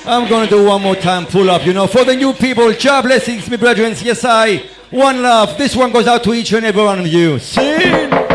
I'm 0.06 0.28
gonna 0.28 0.49
do 0.49 0.66
one 0.66 0.82
more 0.82 0.95
time 0.95 1.26
pull 1.26 1.49
up, 1.49 1.66
you 1.66 1.74
know, 1.74 1.88
for 1.88 2.03
the 2.03 2.16
new 2.16 2.34
people. 2.34 2.72
Job 2.74 3.06
blessings, 3.06 3.49
my 3.49 3.57
brethren. 3.57 3.95
Yes, 4.02 4.26
I. 4.26 4.64
One 4.90 5.22
love. 5.22 5.56
This 5.57 5.76
one 5.76 5.91
goes 5.91 6.07
out 6.07 6.24
to 6.24 6.34
each 6.34 6.52
and 6.52 6.66
every 6.66 6.84
one 6.84 6.99
of 6.99 7.07
you. 7.07 7.38
Sing. 7.38 8.28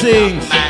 Job 0.00 0.69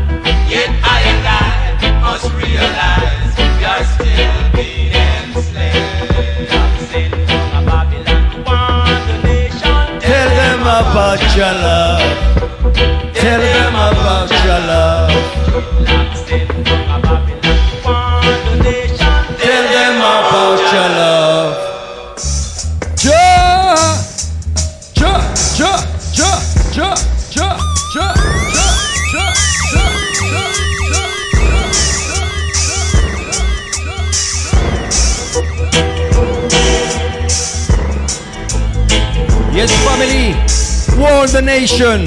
your 11.41 11.53
love. 11.53 13.13
Tell 13.15 13.41
them 13.41 13.73
about 13.73 14.29
your 14.45 14.59
love. 14.69 16.20
Warn 41.21 41.33
the 41.33 41.41
nation. 41.41 42.01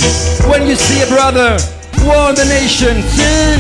When 0.51 0.67
you 0.67 0.75
see 0.75 1.01
a 1.03 1.07
brother, 1.07 1.57
warn 2.03 2.35
the 2.35 2.47
nation. 2.47 3.01
See? 3.15 3.55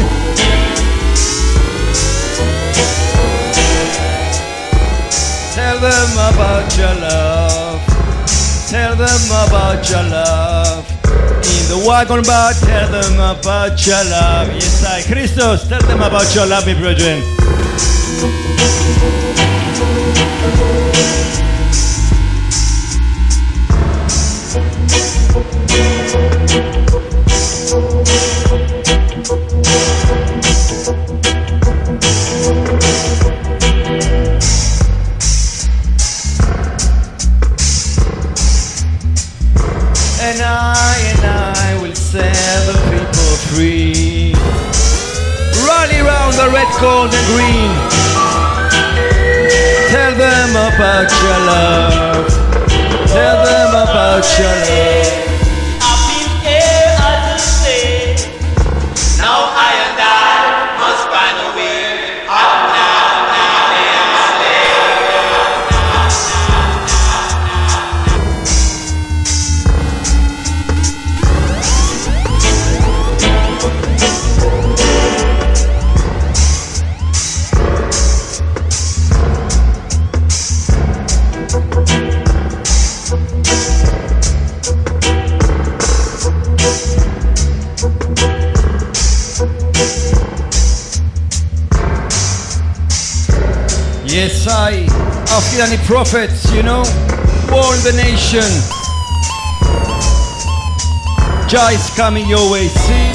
Tell 5.55 5.79
them 5.79 6.11
about 6.35 6.77
your 6.77 6.95
love. 6.99 7.81
Tell 8.69 8.97
them 8.97 9.25
about 9.47 9.89
your 9.89 10.03
love. 10.03 10.85
In 11.05 11.65
the 11.71 11.85
wagon 11.87 12.25
bar, 12.25 12.53
tell 12.55 12.91
them 12.91 13.15
about 13.15 13.87
your 13.87 14.03
love. 14.11 14.49
Yes, 14.49 14.85
I. 14.85 15.03
Christos, 15.03 15.69
tell 15.69 15.83
them 15.83 16.01
about 16.01 16.35
your 16.35 16.47
love, 16.47 16.67
my 16.67 16.75
brethren. 16.75 17.23
Prophets, 95.85 96.51
you 96.51 96.63
know, 96.63 96.83
warn 97.51 97.79
the 97.85 97.93
nation. 97.95 98.41
Jah 101.47 101.71
is 101.73 101.91
coming 101.95 102.27
your 102.27 102.51
way, 102.51 102.69
see? 102.69 103.13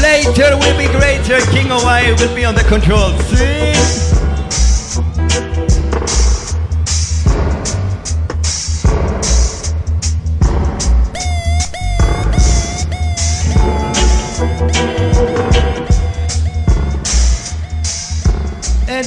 Later 0.00 0.56
will 0.58 0.78
be 0.78 0.86
greater, 0.96 1.40
King 1.50 1.72
of 1.72 1.84
I 1.84 2.14
will 2.18 2.34
be 2.34 2.44
on 2.44 2.54
the 2.54 2.62
control, 2.62 3.18
see? 3.18 4.21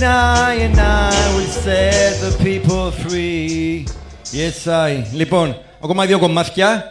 I 0.04 0.54
and 0.54 0.78
I 0.78 1.34
will 1.34 1.46
set 1.46 2.20
the 2.20 2.36
people 2.44 2.90
free. 2.90 3.86
Yes, 4.32 4.66
I. 4.66 5.04
Λοιπόν, 5.12 5.56
ακόμα 5.82 6.06
δύο 6.06 6.18
κομμάτια 6.18 6.84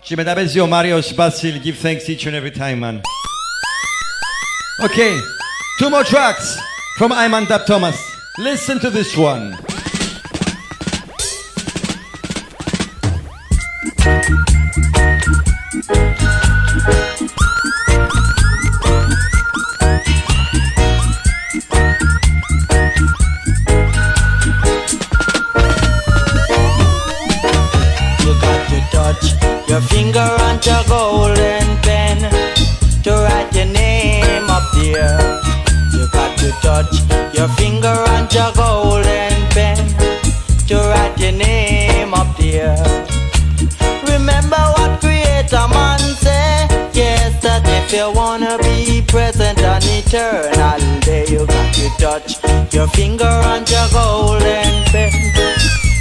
και 0.00 0.16
μετά 0.16 0.34
παίζει 0.34 0.60
ο 0.60 0.66
Μάριος 0.66 1.14
Μπάσιλ. 1.14 1.60
Give 1.64 1.86
thanks 1.86 2.08
each 2.08 2.26
and 2.26 2.34
every 2.34 2.50
time, 2.58 2.80
man. 2.80 3.00
Okay, 4.84 5.14
two 5.78 5.90
more 5.90 6.04
tracks 6.04 6.56
from 6.98 7.12
Iman 7.12 7.44
Dab 7.46 7.66
Thomas. 7.66 7.96
Listen 8.38 8.78
to 8.78 8.90
this 8.90 9.16
one. 9.16 9.71
You 47.93 48.11
wanna 48.11 48.57
be 48.57 49.03
present 49.07 49.61
on 49.63 49.81
eternal 49.83 50.99
day, 51.01 51.25
you 51.27 51.45
got 51.45 51.73
to 51.73 51.89
touch 51.99 52.73
your 52.73 52.87
finger 52.87 53.25
on 53.25 53.63
your 53.67 53.87
golden 53.91 54.83
pen 54.85 55.11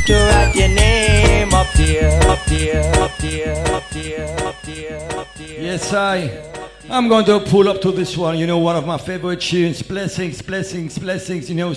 to 0.06 0.14
write 0.14 0.54
your 0.54 0.68
name 0.68 1.52
up 1.52 1.70
there, 1.74 2.18
up 2.28 2.44
there, 2.46 3.02
up 3.02 3.18
there, 3.18 3.74
up 3.74 3.90
there, 3.90 4.46
up 4.46 4.62
there, 4.62 5.18
up 5.18 5.28
there. 5.34 5.62
Yes, 5.62 5.92
I. 5.92 6.48
I'm 6.90 7.08
going 7.08 7.24
to 7.26 7.40
pull 7.40 7.68
up 7.68 7.80
to 7.82 7.92
this 7.92 8.16
one. 8.16 8.38
You 8.38 8.46
know, 8.46 8.58
one 8.58 8.76
of 8.76 8.86
my 8.86 8.98
favorite 8.98 9.40
tunes. 9.40 9.82
Blessings, 9.82 10.42
blessings, 10.42 10.98
blessings. 10.98 11.48
You 11.48 11.54
know, 11.54 11.72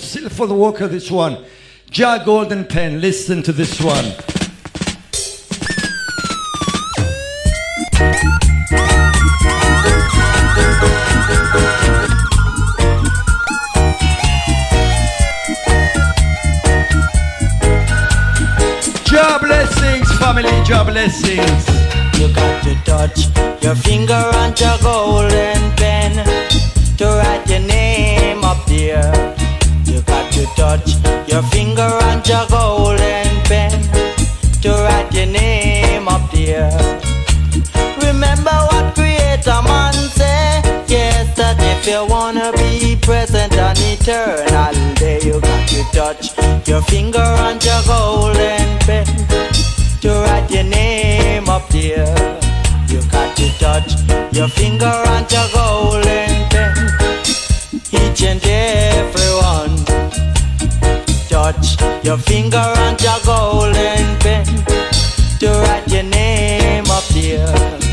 the 0.48 0.54
worker, 0.54 0.88
this 0.88 1.12
one. 1.12 1.46
Ja 1.92 2.24
Golden 2.24 2.66
Pen. 2.66 3.00
Listen 3.00 3.44
to 3.44 3.54
this 3.54 3.80
one. 3.80 4.14
Blessings. 20.96 21.68
You 22.18 22.34
got 22.34 22.64
to 22.64 22.74
touch 22.86 23.28
your 23.62 23.76
finger 23.76 24.24
on 24.42 24.54
your 24.56 24.78
golden 24.82 25.60
pen 25.76 26.14
to 26.96 27.06
write 27.20 27.46
your 27.50 27.60
name 27.60 28.42
up 28.46 28.66
there. 28.66 29.12
You 29.84 30.00
got 30.04 30.32
to 30.32 30.46
touch 30.56 30.88
your 31.28 31.44
finger 31.52 31.90
on 32.08 32.24
your 32.24 32.48
golden 32.48 33.28
pen 33.44 33.82
to 34.64 34.70
write 34.86 35.14
your 35.14 35.26
name 35.26 36.08
up 36.08 36.32
there. 36.32 36.72
Remember 38.08 38.58
what 38.72 38.96
Creator 38.96 39.62
Man 39.68 39.94
said? 40.16 40.64
Yes, 40.88 41.36
that 41.36 41.58
if 41.60 41.86
you 41.86 42.06
wanna 42.08 42.54
be 42.54 42.96
present 43.02 43.52
and 43.52 43.78
eternal, 43.80 44.96
there 44.96 45.22
you 45.22 45.42
got 45.42 45.68
to 45.68 45.84
touch 45.92 46.24
your 46.66 46.82
finger 46.84 47.28
and 47.48 47.62
your 47.66 47.82
golden 47.84 48.80
pen 48.88 49.55
to 50.06 50.11
write 50.22 50.52
your 50.52 50.64
name 50.64 51.49
up 51.49 51.68
there. 51.69 52.06
You 52.88 53.02
got 53.10 53.36
to 53.38 53.49
touch 53.57 53.91
your 54.32 54.48
finger 54.48 54.86
and 54.86 55.26
your 55.32 55.48
golden 55.52 56.30
pen. 56.52 56.76
Each 57.91 58.22
and 58.22 58.41
every 58.45 59.32
one. 59.53 59.76
Touch 61.27 61.82
your 62.03 62.18
finger 62.18 62.68
and 62.86 63.02
your 63.02 63.19
golden 63.26 64.06
pen 64.19 64.45
to 65.40 65.48
write 65.64 65.88
your 65.88 66.03
name 66.03 66.86
up 66.91 67.06
there. 67.06 67.85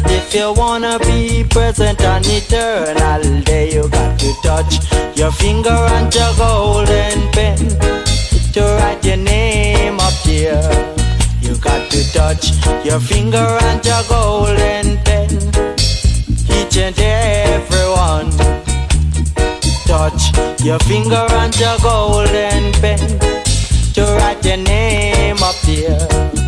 That 0.00 0.10
if 0.10 0.34
you 0.34 0.52
wanna 0.54 0.98
be 0.98 1.44
present 1.44 2.00
and 2.00 2.26
eternal, 2.26 3.22
day 3.42 3.72
you 3.74 3.88
got 3.88 4.18
to 4.18 4.30
touch 4.42 4.72
your 5.16 5.30
finger 5.30 5.78
and 5.96 6.12
your 6.12 6.32
golden 6.36 7.18
pen 7.30 7.58
to 8.54 8.62
write 8.78 9.04
your 9.04 9.16
name 9.16 10.00
up 10.00 10.18
here. 10.24 10.66
You 11.40 11.54
got 11.58 11.90
to 11.92 12.00
touch 12.12 12.44
your 12.84 12.98
finger 12.98 13.46
and 13.68 13.84
your 13.86 14.02
golden 14.08 14.98
pen. 15.06 15.30
Each 16.58 16.76
and 16.76 16.98
every 16.98 17.88
one. 18.10 18.30
Touch 19.86 20.22
your 20.60 20.80
finger 20.90 21.26
and 21.40 21.54
your 21.60 21.78
golden 21.78 22.72
pen 22.82 22.98
to 23.94 24.02
write 24.18 24.44
your 24.44 24.56
name 24.56 25.40
up 25.42 25.56
there. 25.62 26.43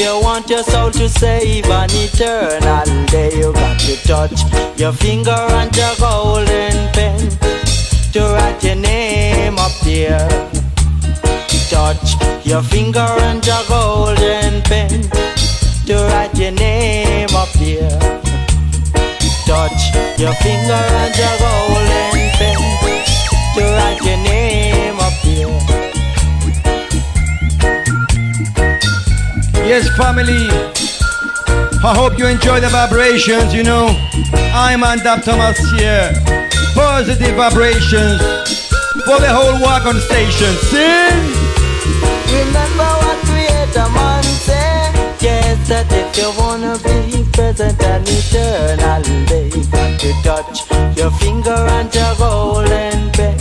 If 0.00 0.04
you 0.04 0.20
want 0.22 0.48
your 0.48 0.62
soul 0.62 0.90
to 0.92 1.08
save 1.08 1.64
an 1.66 1.88
eternal 1.90 3.06
day, 3.06 3.36
you 3.36 3.52
got 3.52 3.78
to 3.80 3.96
touch 4.06 4.78
your 4.78 4.92
finger 4.92 5.30
and 5.30 5.74
your 5.76 5.94
golden 5.98 6.92
pen 6.92 7.18
to 8.12 8.20
write 8.20 8.62
your 8.62 8.76
name 8.76 9.58
up 9.58 9.72
there. 9.82 10.28
Touch 11.68 12.14
your 12.46 12.62
finger 12.62 13.08
and 13.26 13.44
your 13.44 13.62
golden 13.68 14.62
pen 14.62 15.02
to 15.86 15.94
write 16.10 16.34
your 16.38 16.52
name 16.52 17.34
up 17.34 17.50
there. 17.58 17.98
Touch 19.46 19.82
your 20.18 20.34
finger 20.34 20.82
and 21.02 21.16
your 21.16 21.34
golden 21.42 22.30
pen 22.38 22.58
to 23.54 23.64
write 23.74 24.00
your 24.04 24.16
name 24.18 24.98
up 25.00 25.07
Yes, 29.68 29.86
family. 29.98 30.48
I 31.84 31.92
hope 31.92 32.18
you 32.18 32.26
enjoy 32.26 32.58
the 32.58 32.68
vibrations, 32.68 33.52
you 33.52 33.62
know. 33.62 33.88
I'm 34.56 34.80
Andap 34.80 35.24
Thomas 35.24 35.60
here. 35.76 36.08
Positive 36.72 37.36
vibrations 37.36 38.16
for 39.04 39.20
the 39.20 39.28
whole 39.28 39.60
wagon 39.60 40.00
station. 40.00 40.56
Sing! 40.72 41.20
Remember 42.32 42.88
what 43.04 43.18
Creator 43.28 43.88
Man 43.92 44.24
said? 44.40 45.20
Yes, 45.20 45.68
that 45.68 45.84
if 45.92 46.16
you 46.16 46.32
wanna 46.40 46.80
be 46.80 47.28
present 47.36 47.78
and 47.84 48.08
eternal, 48.08 49.04
got 49.68 50.00
to 50.00 50.10
touch 50.24 50.96
your 50.96 51.10
finger 51.20 51.60
and 51.76 51.94
your 51.94 52.14
golden 52.16 53.12
pen 53.12 53.36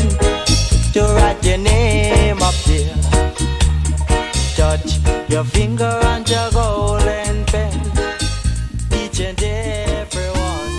to 0.92 1.04
write 1.16 1.42
your 1.46 1.58
name 1.58 2.44
up 2.44 2.54
there. 2.68 3.07
Touch 4.84 5.30
your 5.30 5.44
finger 5.44 6.00
and 6.04 6.28
your 6.30 6.52
golden 6.52 7.46
pen, 7.46 7.74
each 8.94 9.20
and 9.20 9.42
every 9.44 10.30
one. 10.30 10.72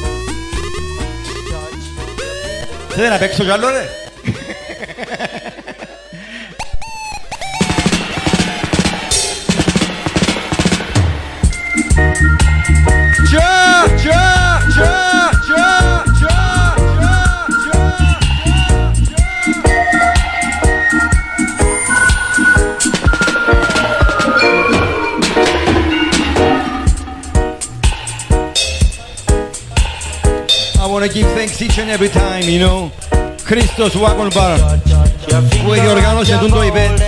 Touch. 1.51 2.97
and 31.88 31.90
every 31.90 32.10
time, 32.10 32.44
you 32.44 32.60
know. 32.60 32.92
Christos 33.46 33.96
Wagon 33.96 34.30
Bar 34.34 34.60
που 35.64 35.74
διοργάνωσε 35.74 36.38
τούτο 36.42 36.56
το 36.56 36.62
event. 36.62 37.00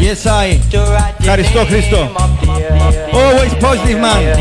Yes, 0.00 0.30
I. 0.30 0.58
Ευχαριστώ, 1.18 1.64
Χριστό. 1.64 2.10
Always 3.12 3.64
positive, 3.64 4.00
man. 4.04 4.38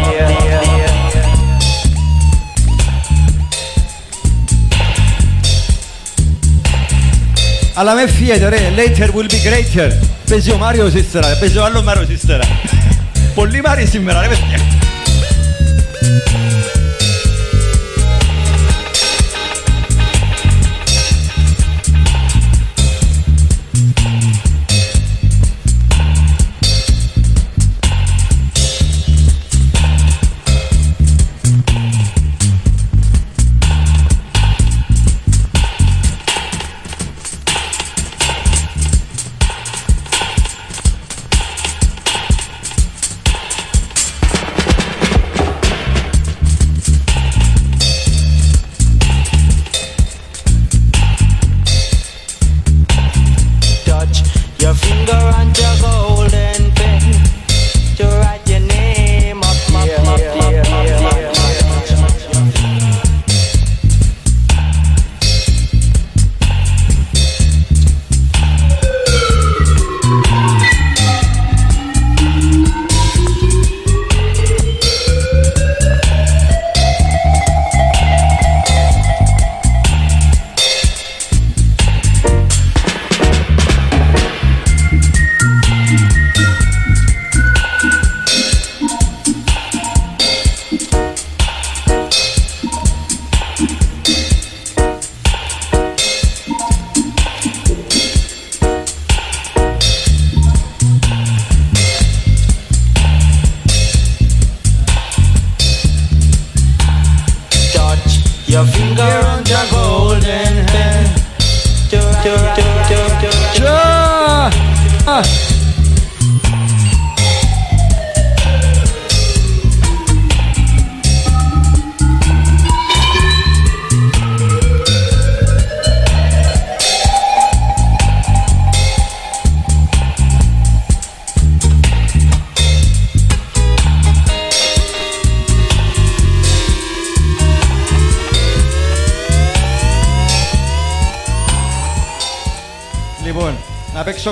Αλλά 7.73 7.93
με 7.93 8.07
φύγετε 8.07 8.49
ρε, 8.49 8.57
later 8.75 9.07
will 9.07 9.31
be 9.31 9.79
greater. 9.79 9.91
Παίζει 10.29 10.51
ο 10.51 10.57
Μάριος 10.57 10.93
ύστερα, 10.93 11.37
παίζει 11.39 11.57
ο 11.57 11.63
άλλος 11.63 11.83
Μάριος 11.83 12.09
ύστερα. 12.09 12.43
Πολύ 13.35 13.61
Μάριος 13.61 13.89
σήμερα 13.89 14.21
ρε 14.21 14.27
παιδιά. 14.27 14.74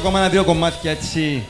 ακόμα 0.04 0.20
ένα-δύο 0.20 0.44
κομμάτια 0.44 0.92
έτσι 0.92 1.44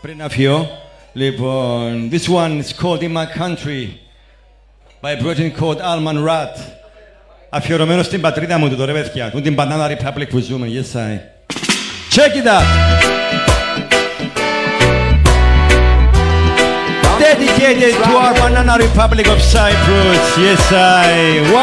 πριν 0.00 0.16
να 0.16 0.28
φύγω. 0.28 0.68
Λοιπόν, 1.12 2.10
this 2.12 2.28
one 2.28 2.62
is 2.62 2.72
called 2.82 3.02
In 3.02 3.12
My 3.12 3.26
Country 3.38 3.88
by 5.02 5.10
a 5.12 5.22
Britain 5.22 5.50
called 5.60 5.80
Alman 5.80 6.24
Rat. 6.24 6.58
Αφιερωμένο 7.48 8.02
στην 8.02 8.20
πατρίδα 8.20 8.58
μου 8.58 8.68
του 8.68 8.76
τώρα, 8.76 8.92
παιδιά. 8.92 9.30
Του 9.30 9.40
την 9.40 9.56
Banana 9.58 9.88
Republic 9.90 10.28
που 10.30 10.38
ζούμε. 10.38 10.66
Yes, 10.66 10.96
I. 10.96 11.20
Check 12.14 12.34
it 12.40 12.46
out! 12.46 12.66
Dedicated 17.18 17.94
to 18.04 18.12
our 18.24 18.34
Banana 18.42 18.74
Republic 18.86 19.26
of 19.34 19.40
Cyprus. 19.54 20.24
Yes, 20.46 20.72
I. 20.72 21.12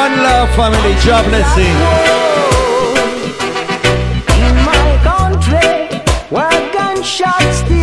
One 0.01 0.13
love, 0.25 0.49
family. 0.57 0.93
God 1.05 1.23
blessing. 1.29 2.06
Where 7.08 7.77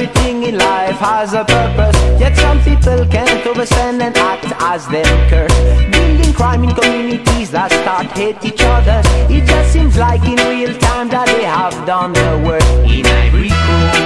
everything 0.00 0.42
in 0.44 0.56
life 0.56 0.96
has 0.96 1.34
a 1.34 1.44
purpose, 1.44 1.96
yet 2.18 2.34
some 2.36 2.58
people 2.62 3.04
can't 3.06 3.46
overstand 3.46 4.00
and 4.00 4.16
act 4.16 4.46
as 4.58 4.86
them 4.88 5.28
curse. 5.28 5.52
Building 5.90 6.32
crime 6.32 6.64
in 6.64 6.74
communities 6.74 7.50
that 7.50 7.70
start 7.70 8.06
hate 8.16 8.42
each 8.42 8.62
other. 8.62 9.02
It 9.28 9.44
just 9.46 9.72
seems 9.72 9.98
like 9.98 10.22
in 10.24 10.38
real 10.48 10.74
time 10.78 11.08
that 11.10 11.26
they 11.26 11.44
have 11.44 11.74
done 11.86 12.14
the 12.14 12.30
work 12.46 12.64
in 12.88 13.04
Ivory 13.04 13.52
Coast, 13.66 14.00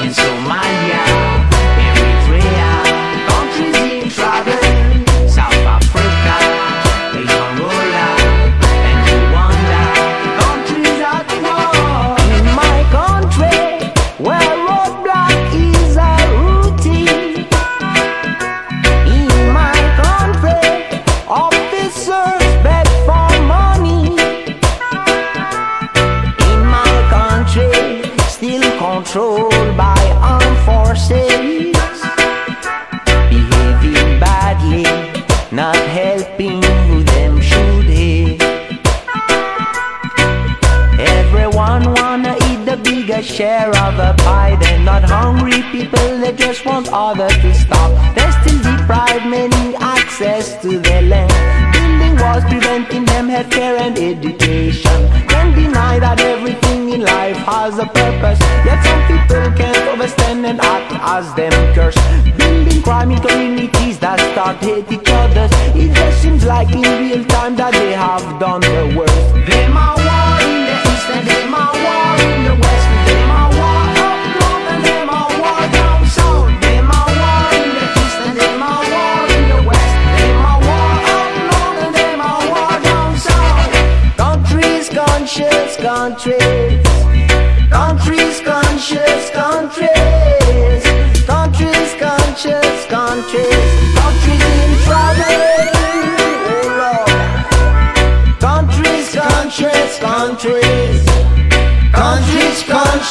in 0.00 0.10
Somalia, 0.16 1.04
Eritrea, 1.84 2.72
countries 3.28 3.76
in 3.92 4.08
trouble, 4.08 4.65
people, 45.86 46.18
they 46.18 46.32
just 46.32 46.64
want 46.64 46.88
others 46.92 47.32
to 47.38 47.54
stop. 47.54 47.90
They 48.14 48.28
still 48.40 48.76
deprive 48.76 49.26
many 49.28 49.76
access 49.76 50.60
to 50.62 50.78
their 50.78 51.02
land. 51.02 51.32
Building 51.72 52.16
walls 52.22 52.44
preventing 52.44 53.04
them 53.04 53.28
healthcare 53.28 53.78
and 53.80 53.96
education. 53.98 54.98
Can't 55.28 55.54
deny 55.54 55.98
that 55.98 56.20
everything 56.20 56.90
in 56.90 57.02
life 57.02 57.36
has 57.36 57.78
a 57.78 57.86
purpose. 57.86 58.40
Yet 58.66 58.82
some 58.84 59.02
people 59.10 59.46
can't 59.58 59.88
understand 59.88 60.46
and 60.46 60.60
act 60.60 60.92
as 61.00 61.34
them 61.34 61.52
curse. 61.74 61.98
Building 62.36 62.82
crime 62.82 63.10
in 63.10 63.20
communities 63.20 63.98
that 64.00 64.18
start 64.32 64.56
hate 64.56 64.90
each 64.90 65.10
other. 65.10 65.48
It 65.78 65.94
just 65.94 66.22
seems 66.22 66.44
like 66.44 66.70
in 66.72 66.82
real 66.82 67.24
time 67.26 67.56
that 67.56 67.72
they 67.72 67.92
have 67.92 68.24
done 68.40 68.60
the 68.60 68.94
worst. 68.96 69.05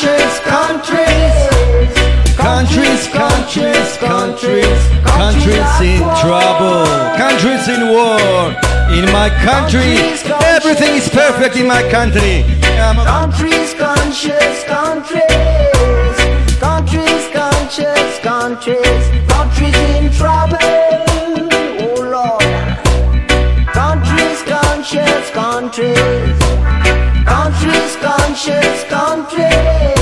Conscious 0.06 0.40
countries. 0.42 1.36
Countries, 2.38 3.08
countries, 3.08 3.98
countries, 3.98 4.80
countries 5.04 5.82
in 5.82 6.02
trouble, 6.22 6.86
countries 7.18 7.68
in 7.68 7.90
war. 7.90 8.54
In 8.94 9.06
my 9.12 9.30
country, 9.44 9.98
everything 10.46 10.96
is 10.96 11.10
perfect 11.10 11.56
in 11.56 11.68
my 11.68 11.82
country. 11.90 12.44
Countries, 12.62 13.74
conscious 13.74 14.64
countries. 14.66 16.16
Countries, 16.60 17.24
conscious 17.34 18.20
countries. 18.20 19.04
Countries 19.28 19.76
in 19.98 20.12
trouble. 20.12 20.58
Oh 21.82 22.02
Lord. 22.16 22.44
Countries, 23.74 24.42
countries. 24.44 25.32
Countries, 25.32 26.40
countries. 27.26 27.96
Countries, 28.90 29.95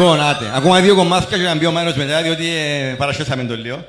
Λοιπόν, 0.00 0.20
άτε. 0.20 0.52
Ακόμα 0.54 0.80
δύο 0.80 0.94
κομμάτια 0.94 1.36
και 1.36 1.42
να 1.42 1.54
μπει 1.54 1.66
ο 1.66 1.72
Μάνος 1.72 1.94
μετά, 1.94 2.22
διότι 2.22 2.44
ε, 2.56 2.94
παρασχέσαμε 2.96 3.44
το 3.44 3.56
λίγο. 3.56 3.84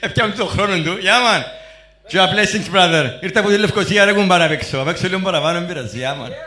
Επιάμε 0.00 0.32
τον 0.38 0.48
χρόνο 0.48 0.74
του. 0.76 0.96
Γεια 1.00 1.20
μαν. 1.20 1.44
Και 2.06 2.18
a 2.18 2.22
blessings, 2.22 2.76
brother. 2.76 3.04
Ήρθα 3.20 3.40
από 3.40 3.48
τη 3.48 3.56
Λευκοσία, 3.56 4.04
ρε 4.04 4.12
κουμπά 4.12 4.38
να 4.38 4.46
παίξω. 4.46 4.76
Να 4.76 4.84
παίξω 4.84 5.08
λίγο 5.08 5.20
παραπάνω, 5.20 5.58
μην 5.58 5.68
πειράζει. 5.68 5.98
Γεια 5.98 6.14
μαν. 6.14 6.30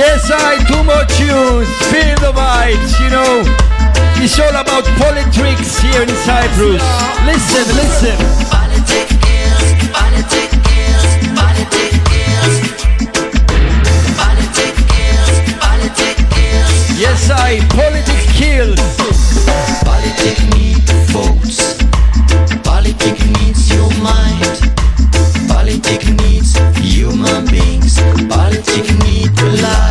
Yes, 0.00 0.24
I 0.30 0.54
two 0.70 0.82
more 0.90 1.06
tunes. 1.18 1.68
Feel 1.90 2.16
the 2.26 2.32
vibes, 2.40 2.92
you 3.02 3.10
know. 3.14 3.34
It's 4.22 4.38
all 4.44 4.56
about 4.64 4.84
politics 5.02 5.70
here 5.84 6.02
in 6.02 6.14
Cyprus. 6.26 6.82
Listen, 7.30 7.66
listen. 7.80 8.18
Yes, 16.98 17.30
I 17.30 17.60
politics 17.68 18.26
kills. 18.36 18.74
Politics 19.84 20.42
need 20.56 20.82
votes. 21.14 21.78
Politics 22.64 23.24
needs 23.38 23.72
your 23.72 23.88
mind. 24.02 24.42
Politics 25.48 26.08
needs 26.08 26.58
human 26.76 27.46
beings. 27.46 28.00
Politics 28.28 28.90
need 29.04 29.30
lies. 29.62 29.87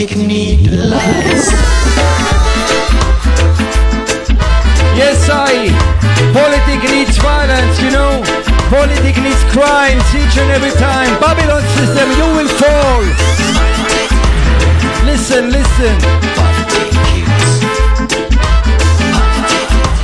Politics 0.00 0.16
need. 0.16 0.60
Yes, 4.96 5.28
I. 5.28 5.68
Politics 6.32 6.90
needs 6.90 7.18
violence, 7.18 7.76
you 7.84 7.90
know. 7.92 8.24
Politics 8.72 9.20
needs 9.20 9.44
crimes 9.52 10.00
each 10.16 10.40
and 10.40 10.48
every 10.56 10.72
time. 10.80 11.12
Babylon 11.20 11.60
system, 11.76 12.08
you 12.16 12.28
will 12.32 12.48
fall. 12.56 13.04
Listen, 15.04 15.52
listen. 15.52 15.92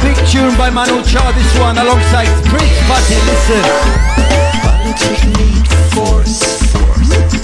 Big 0.05 0.19
tune 0.29 0.53
by 0.59 0.69
Manu 0.69 1.01
Chao, 1.09 1.33
this 1.33 1.59
one 1.59 1.79
alongside 1.79 2.29
Prince 2.45 2.77
Party. 2.85 3.17
Listen. 3.33 3.65
Politics 4.61 5.25
need 5.41 5.65
force. 5.97 6.45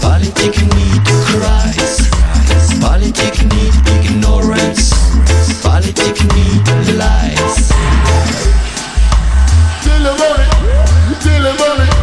Politics 0.03 0.61
need 0.61 1.01
Christ. 1.33 1.91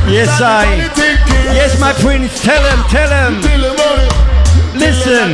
Yes, 0.10 0.42
I. 0.42 0.66
Yes, 1.54 1.80
my 1.80 1.94
prince. 1.94 2.42
Tell 2.42 2.62
him, 2.62 2.84
tell 2.90 3.10
him. 3.10 3.42
Listen. 4.74 5.34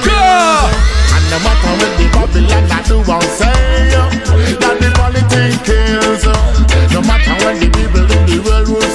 Go! 0.00 0.22
And 1.12 1.24
no 1.30 1.38
matter 1.44 1.72
what 1.76 1.92
the 1.98 2.06
Babylon 2.12 2.64
I 2.72 2.82
do 2.88 2.98
or 3.00 3.22
say 3.36 3.92
uh, 3.92 4.08
That 4.60 4.76
the 4.80 4.88
politics 4.96 5.60
kills 5.64 6.24
uh, 6.24 6.32
No 6.92 7.00
matter 7.02 7.34
what 7.44 7.60
the 7.60 7.68
people 7.68 8.00
in 8.00 8.22
the 8.26 8.38
world 8.44 8.68
will 8.68 8.91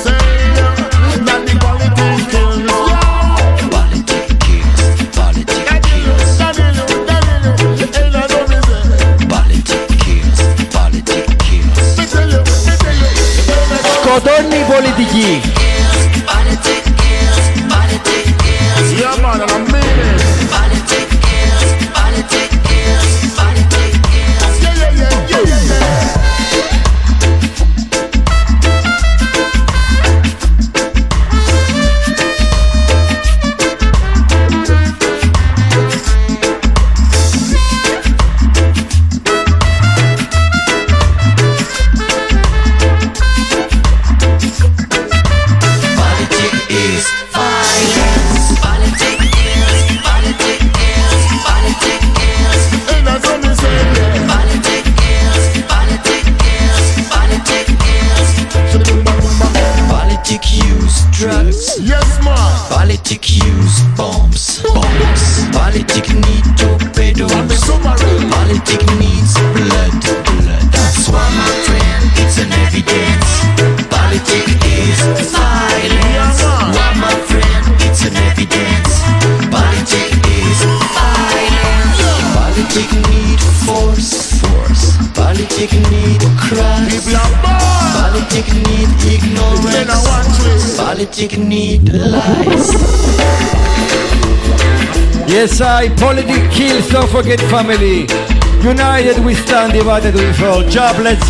πολιτική. 14.68 15.57
Yes, 95.48 95.62
I. 95.62 95.88
Politics 95.96 96.54
kills, 96.54 96.90
don't 96.90 97.10
forget 97.10 97.40
family. 97.50 98.02
United 98.62 99.24
we 99.24 99.34
stand, 99.34 99.72
divided 99.72 100.14
we 100.14 100.34
fall. 100.34 100.62
Job, 100.64 101.00
let's. 101.00 101.28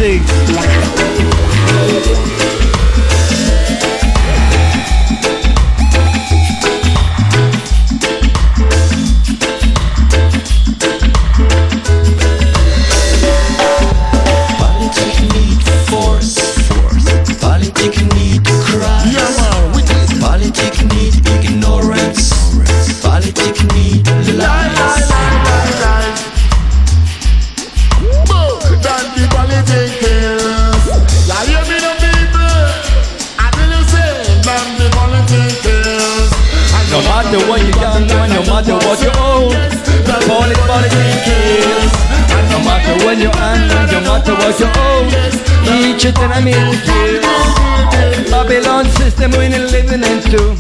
Kills. 46.46 48.30
Babylon 48.30 48.86
system 48.98 49.32
we 49.32 49.46
ain't 49.46 49.72
living 49.72 50.04
into. 50.04 50.56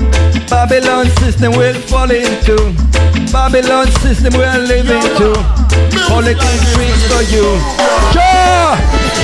Babylon 0.49 1.07
system 1.19 1.51
we'll 1.51 1.73
fall 1.81 2.09
into. 2.09 2.55
Babylon 3.31 3.87
system 4.01 4.33
we 4.33 4.43
are 4.43 4.59
living 4.59 5.01
to. 5.17 5.33
Politics 6.07 6.73
free 6.73 6.93
for 7.09 7.21
you. 7.33 7.45
Joy! 8.13 9.16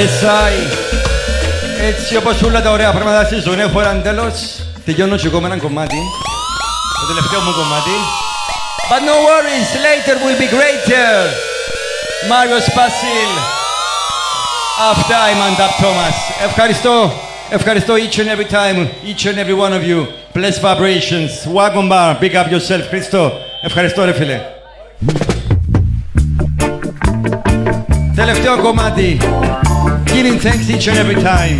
Yes, 0.00 0.24
I. 0.24 0.54
Έτσι 1.82 2.16
όπως 2.16 2.42
όλα 2.42 2.62
τα 2.62 2.70
ωραία 2.70 2.90
πράγματα 2.92 3.24
στη 3.24 3.40
ζωή 3.40 3.60
έχω 3.60 3.80
έναν 3.80 4.02
τέλος. 4.02 4.34
Τελειώνω 4.84 5.16
και 5.16 5.26
εγώ 5.26 5.40
με 5.40 5.46
έναν 5.46 5.60
κομμάτι. 5.60 5.96
Το 7.00 7.06
τελευταίο 7.06 7.40
μου 7.40 7.52
κομμάτι. 7.60 7.94
But 8.90 9.02
no 9.10 9.16
worries, 9.28 9.70
later 9.86 10.16
will 10.24 10.38
be 10.44 10.48
greater. 10.56 11.10
Mario 12.30 12.58
Spasil. 12.68 13.30
After 14.90 15.16
I'm 15.26 15.40
and 15.46 15.56
Dap 15.56 15.72
Thomas. 15.82 16.16
Ευχαριστώ. 16.48 17.12
Ευχαριστώ 17.50 17.94
each 17.94 18.18
and 18.18 18.28
every 18.28 18.48
time, 18.60 18.88
each 19.10 19.26
and 19.26 19.38
every 19.38 19.56
one 19.66 19.72
of 19.72 19.82
you. 19.90 20.06
Bless 20.34 20.58
vibrations. 20.58 21.32
Wagon 21.56 21.88
bar, 21.88 22.16
big 22.20 22.34
up 22.34 22.50
yourself. 22.50 22.82
Χριστό. 22.88 23.32
Ευχαριστώ 23.62 24.04
ρε 24.04 24.12
φίλε. 24.12 24.40
Τελευταίο 28.14 28.58
κομμάτι. 28.58 29.18
Giving 30.13 30.39
thanks 30.39 30.69
each 30.69 30.87
and 30.87 30.97
every 30.97 31.15
time. 31.15 31.57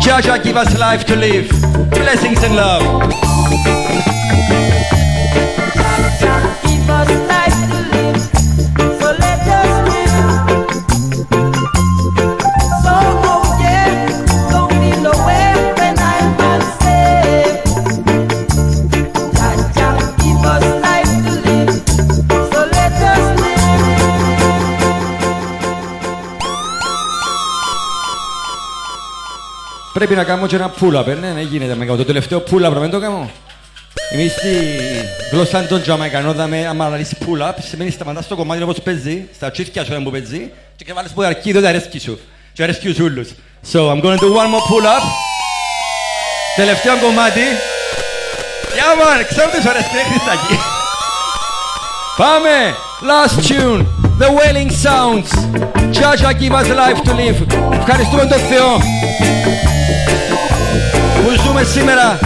Jah 0.00 0.20
Jah 0.20 0.38
give 0.38 0.56
us 0.56 0.78
life 0.78 1.04
to 1.06 1.16
live. 1.16 1.48
Blessings 1.90 2.42
and 2.44 2.54
love. 2.54 2.82
Give 6.62 6.90
us 6.90 7.23
Πρέπει 30.06 30.18
να 30.18 30.24
κάνω 30.24 30.46
και 30.46 30.56
ένα 30.56 30.72
pull-up, 30.80 31.06
ε, 31.06 31.14
ναι, 31.14 31.28
ναι, 31.28 31.40
γίνεται 31.40 31.74
με 31.74 31.86
το 31.86 32.04
τελευταίο 32.04 32.38
pull-up, 32.38 32.70
πρέπει 32.70 32.78
να 32.78 32.88
το 32.88 33.00
κάνω. 33.00 33.30
Εμείς 34.12 34.32
στη 34.32 34.48
γλώσσα 35.32 35.66
των 35.66 35.82
Τζαμαϊκανών, 35.82 36.34
δάμε, 36.34 36.66
άμα 36.66 36.88
λαλείς 36.88 37.12
pull-up, 37.20 37.52
σημαίνει 37.68 37.90
σταματάς 37.90 38.26
το 38.26 38.36
κομμάτι 38.36 38.62
όπως 38.62 38.80
παίζει, 38.80 39.28
στα 39.34 39.50
τσίφκια 39.50 39.84
σου 39.84 40.02
που 40.02 40.10
παίζει, 40.10 40.50
και 40.76 40.92
βάλεις 40.92 41.12
που 41.12 41.22
αρκεί 41.22 41.52
τότε 41.52 41.68
αρέσκει 41.68 41.98
σου. 41.98 42.18
Και 42.52 42.62
αρέσκει 42.62 42.92
σου 42.92 43.04
όλους. 43.04 43.28
So, 43.72 43.78
I'm 43.90 44.00
gonna 44.02 44.16
do 44.16 44.30
one 44.42 44.50
more 44.54 44.66
pull-up. 44.70 45.04
Τελευταίο 46.56 46.96
κομμάτι. 46.98 47.40
Yeah, 48.76 48.94
man, 49.00 49.24
ξέρω 49.28 49.50
τι 49.50 49.60
σου 49.62 49.68
αρέσκει, 49.68 49.94
ρε 49.94 50.02
Χριστάκη. 50.02 50.58
Πάμε! 52.16 52.74
Last 53.10 53.36
tune, 53.48 53.80
The 54.20 54.28
Wailing 54.36 54.70
Sounds. 54.84 55.30
Jaja 55.96 56.32
give 56.40 56.54
us 56.60 56.68
life 56.68 57.00
to 57.06 57.12
live. 57.20 57.38
Ευχαριστούμε 57.72 58.26
τον 58.26 58.38
Θεό 58.38 58.78
We 61.26 61.36
zoom 61.38 61.58
it 61.58 61.66
similar 61.66 62.18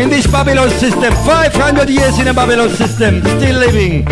in 0.00 0.08
this 0.08 0.26
Babylon 0.26 0.70
system. 0.70 1.12
500 1.24 1.88
years 1.88 2.18
in 2.18 2.28
a 2.28 2.34
Babylon 2.34 2.70
system, 2.70 3.20
still 3.22 3.58
living. 3.58 4.06